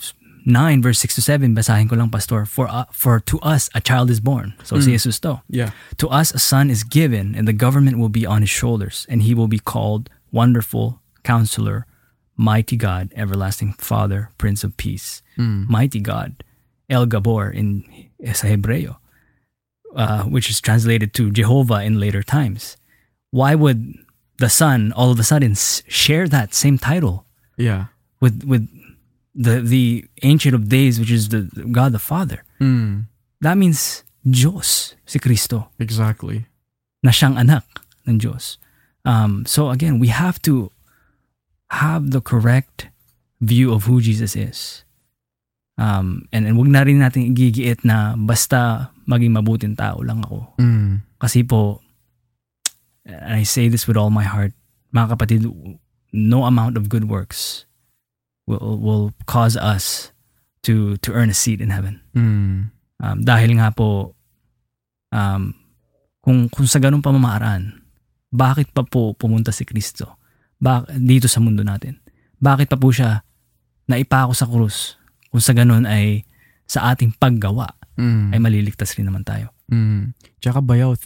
[0.49, 3.81] 9 verse 6 to 7, basahin ko lang pastor, for uh, for to us a
[3.81, 4.53] child is born.
[4.63, 4.93] So si Mm.
[4.97, 5.41] Jesus to.
[5.47, 5.71] Yeah.
[6.01, 9.21] To us a son is given and the government will be on his shoulders and
[9.23, 11.85] he will be called wonderful counselor,
[12.35, 15.21] mighty God, everlasting Father, Prince of Peace.
[15.37, 15.69] Mm.
[15.69, 16.43] Mighty God,
[16.89, 17.83] El Gabor in
[18.33, 18.97] sa Hebreo,
[19.95, 22.77] uh, which is translated to Jehovah in later times.
[23.31, 23.93] Why would
[24.39, 27.25] the son all of a sudden share that same title
[27.57, 27.91] Yeah.
[28.23, 28.67] with with
[29.39, 33.07] the the ancient of days which is the God the Father Mm.
[33.39, 36.43] that means Diyos si Kristo Exactly.
[36.99, 37.63] na siyang anak
[38.03, 38.59] ng Diyos
[39.07, 40.67] um so again we have to
[41.71, 42.91] have the correct
[43.39, 44.83] view of who Jesus is
[45.79, 50.51] um and and wag na rin natin igigiit na basta maging mabuting tao lang ako
[50.59, 50.99] Mm.
[51.15, 51.79] kasi po
[53.07, 54.51] and I say this with all my heart
[54.91, 55.47] mga kapatid
[56.11, 57.63] no amount of good works
[58.49, 60.09] will will cause us
[60.65, 62.73] to to earn a seat in heaven Mm.
[62.99, 64.17] um, dahil nga po
[65.13, 65.53] um,
[66.19, 67.79] kung kung sa ganung pamamaraan
[68.29, 70.17] bakit pa po pumunta si Kristo
[70.57, 72.01] ba, dito sa mundo natin
[72.41, 73.21] bakit pa po siya
[73.85, 74.97] naipako sa krus
[75.29, 76.25] kung sa ganun ay
[76.65, 77.69] sa ating paggawa
[77.99, 78.31] Mm.
[78.31, 80.17] ay maliligtas rin naman tayo Mm.
[80.41, 80.97] Tsaka bayaw,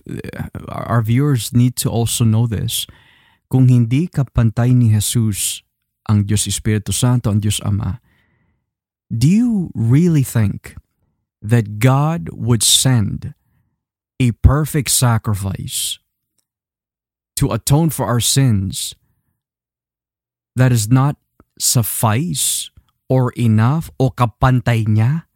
[0.71, 2.87] our viewers need to also know this.
[3.51, 5.67] Kung hindi ka pantay ni Jesus,
[6.09, 7.99] ang Diyos Espiritu Santo, ang Diyos Ama,
[9.07, 10.75] do you really think
[11.43, 13.35] that God would send
[14.19, 15.99] a perfect sacrifice
[17.35, 18.95] to atone for our sins
[20.55, 21.17] that is not
[21.59, 22.71] suffice
[23.11, 25.27] or enough o kapantay niya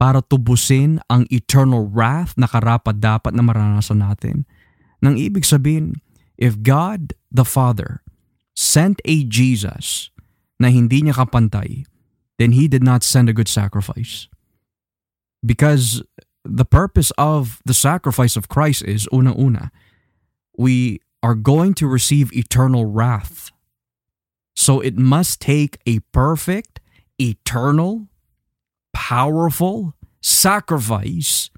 [0.00, 4.48] para tubusin ang eternal wrath na karapat dapat na maranasan natin.
[5.04, 6.00] Nang ibig sabihin,
[6.40, 8.00] if God the Father
[8.60, 10.12] sent a Jesus
[10.60, 11.88] na hindi niya kapantay,
[12.36, 14.28] then He did not send a good sacrifice.
[15.40, 16.04] Because
[16.44, 19.72] the purpose of the sacrifice of Christ is, una-una,
[20.60, 23.48] we are going to receive eternal wrath.
[24.52, 26.84] So it must take a perfect,
[27.16, 28.12] eternal,
[28.92, 31.48] powerful sacrifice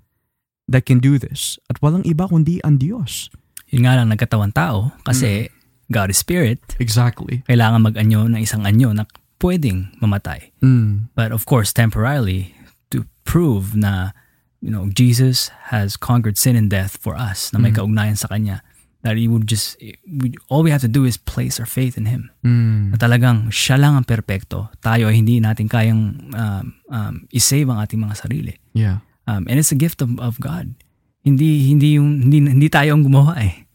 [0.70, 1.58] that can do this.
[1.66, 3.26] At walang iba kundi ang Diyos.
[3.74, 5.50] Yun nga lang nagkatawan tao kasi
[5.92, 6.58] God is spirit.
[6.80, 7.44] Exactly.
[7.46, 9.04] Kailangan mag-anyo ng isang anyo na
[9.38, 10.50] pwedeng mamatay.
[10.64, 11.12] Mm.
[11.12, 12.56] But of course, temporarily,
[12.90, 14.16] to prove na
[14.58, 17.78] you know Jesus has conquered sin and death for us na may Mhm.
[17.84, 18.64] kaugnayan sa Kanya.
[19.02, 19.74] That he would just,
[20.06, 22.30] we, all we have to do is place our faith in Him.
[22.46, 22.94] Mm.
[22.94, 24.70] Na talagang siya lang ang perpekto.
[24.78, 28.54] Tayo ay hindi natin kayang um, um, isave ang ating mga sarili.
[28.78, 29.02] Yeah.
[29.26, 30.78] Um, and it's a gift of, of God.
[31.26, 33.66] Hindi hindi yung hindi, hindi tayo ang gumawa eh.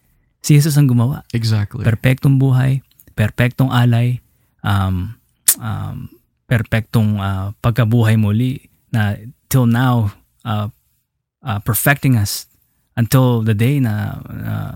[0.41, 1.23] Si Jesus ang gumawa.
[1.33, 1.83] Exactly.
[1.83, 2.79] Perpektong buhay,
[3.13, 4.21] perpektong alay,
[4.61, 5.17] um,
[5.59, 6.07] um,
[6.47, 9.19] perpektong uh, pagkabuhay muli na
[9.51, 10.07] till now
[10.47, 10.71] uh,
[11.43, 12.47] uh, perfecting us
[12.95, 14.75] until the day na uh,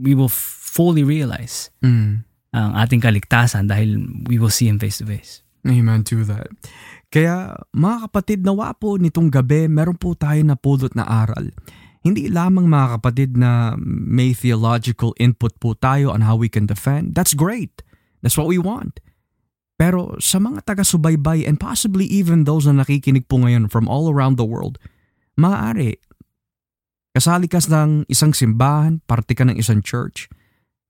[0.00, 2.22] we will fully realize Mm.
[2.50, 3.96] ang ating kaligtasan dahil
[4.28, 5.40] we will see Him face to face.
[5.64, 6.50] Amen to that.
[7.10, 11.50] Kaya mga kapatid, nawa po nitong gabi, meron po tayo na pulot na aral.
[12.00, 17.12] Hindi lamang mga kapatid na may theological input po tayo on how we can defend.
[17.12, 17.84] That's great.
[18.24, 19.04] That's what we want.
[19.80, 24.36] Pero sa mga taga-subaybay and possibly even those na nakikinig po ngayon from all around
[24.36, 24.76] the world,
[25.40, 25.96] maaari,
[27.16, 30.28] kasali ka ng isang simbahan, parte ka ng isang church,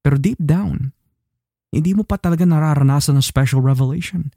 [0.03, 0.91] pero deep down,
[1.71, 4.35] hindi mo pa talaga nararanasan ng special revelation.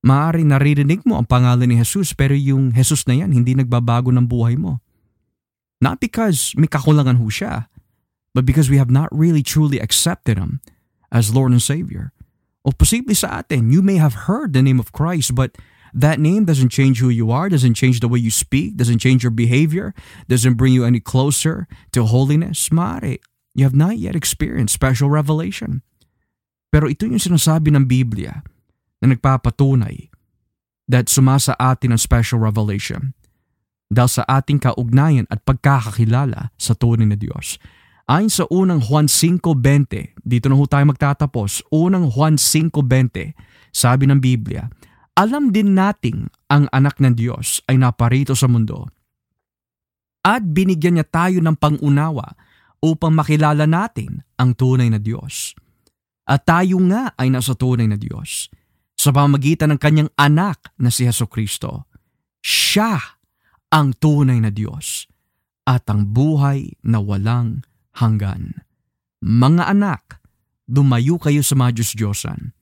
[0.00, 4.24] Maari naririnig mo ang pangalan ni Jesus pero yung Jesus na yan hindi nagbabago ng
[4.24, 4.80] buhay mo.
[5.80, 7.68] Not because may kakulangan ho siya,
[8.34, 10.60] but because we have not really truly accepted Him
[11.12, 12.12] as Lord and Savior.
[12.64, 15.56] O posible sa atin, you may have heard the name of Christ but
[15.96, 19.24] that name doesn't change who you are, doesn't change the way you speak, doesn't change
[19.24, 19.96] your behavior,
[20.28, 21.64] doesn't bring you any closer
[21.96, 22.68] to holiness.
[22.68, 23.16] Maari,
[23.56, 25.80] you have not yet experienced special revelation.
[26.68, 28.44] Pero ito yung sinasabi ng Biblia
[29.00, 30.12] na nagpapatunay
[30.84, 33.15] that sumasa atin ang special revelation
[33.86, 37.58] dahil sa ating kaugnayan at pagkakakilala sa tunay na Diyos.
[38.06, 43.34] Ayon sa unang Juan 5.20, dito na ho tayo magtatapos, unang Juan 5.20,
[43.74, 44.70] sabi ng Biblia,
[45.18, 48.86] alam din nating ang anak ng Diyos ay naparito sa mundo
[50.26, 52.34] at binigyan niya tayo ng pangunawa
[52.82, 55.54] upang makilala natin ang tunay na Diyos.
[56.26, 58.50] At tayo nga ay nasa tunay na Diyos
[58.98, 61.86] sa pamagitan ng kanyang anak na si Heso Kristo.
[62.42, 63.15] Siya
[63.70, 65.10] ang tunay na Diyos
[65.66, 67.66] at ang buhay na walang
[67.98, 68.62] hanggan.
[69.22, 70.22] Mga anak,
[70.70, 72.54] dumayo kayo sa mga Diyos-Diyosan.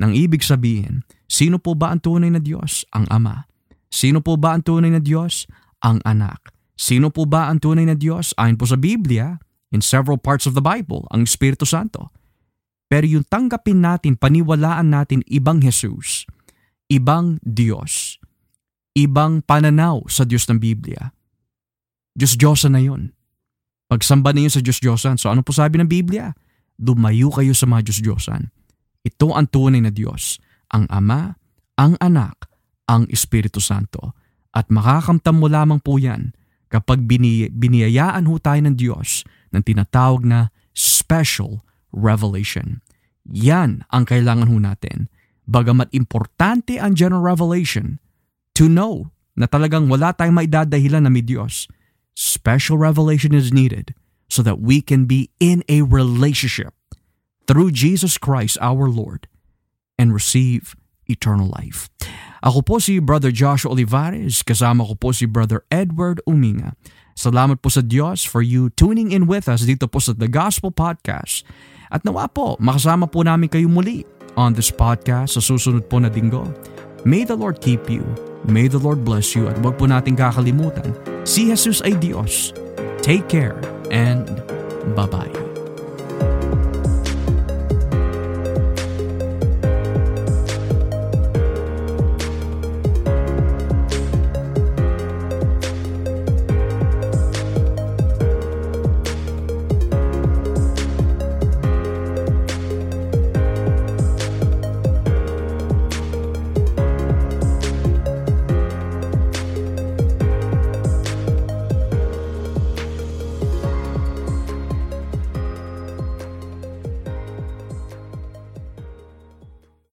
[0.00, 2.84] Nang ibig sabihin, sino po ba ang tunay na Diyos?
[2.92, 3.48] Ang Ama.
[3.88, 5.48] Sino po ba ang tunay na Diyos?
[5.80, 6.52] Ang Anak.
[6.76, 8.32] Sino po ba ang tunay na Diyos?
[8.40, 9.36] Ayon po sa Biblia,
[9.72, 12.12] in several parts of the Bible, ang Espiritu Santo.
[12.90, 16.26] Pero yung tanggapin natin, paniwalaan natin ibang Jesus,
[16.90, 18.19] ibang Diyos,
[18.94, 21.14] ibang pananaw sa Diyos ng Biblia.
[22.18, 23.14] Diyos-Diyosan na yun.
[23.86, 25.18] Pagsamba niyo sa Diyos-Diyosan.
[25.18, 26.34] So ano po sabi ng Biblia?
[26.74, 28.50] Dumayo kayo sa mga Diyos-Diyosan.
[29.06, 30.38] Ito ang tunay na Diyos,
[30.70, 31.34] ang Ama,
[31.80, 32.50] ang Anak,
[32.90, 34.12] ang Espiritu Santo.
[34.50, 36.34] At makakamtam mo lamang po yan
[36.70, 39.22] kapag bini- biniyayaan ho tayo ng Diyos
[39.54, 41.62] ng tinatawag na special
[41.94, 42.82] revelation.
[43.26, 45.10] Yan ang kailangan ho natin.
[45.50, 47.98] Bagamat importante ang general revelation,
[48.54, 51.70] to know na talagang wala tayong maidadahilan na may Diyos,
[52.12, 53.96] special revelation is needed
[54.28, 56.74] so that we can be in a relationship
[57.50, 59.26] through Jesus Christ our Lord
[59.98, 60.78] and receive
[61.10, 61.90] eternal life.
[62.40, 66.72] Ako po si Brother Joshua Olivares, kasama ko po si Brother Edward Uminga.
[67.12, 70.72] Salamat po sa Diyos for you tuning in with us dito po sa The Gospel
[70.72, 71.44] Podcast.
[71.92, 74.08] At nawa po, makasama po namin kayo muli
[74.40, 76.48] on this podcast sa susunod po na linggo.
[77.04, 78.06] May the Lord keep you.
[78.46, 79.48] May the Lord bless you.
[79.50, 80.96] At huwag po natin kakalimutan,
[81.28, 82.56] si Jesus ay Diyos.
[83.00, 83.56] Take care
[83.92, 84.28] and
[84.96, 85.49] bye-bye.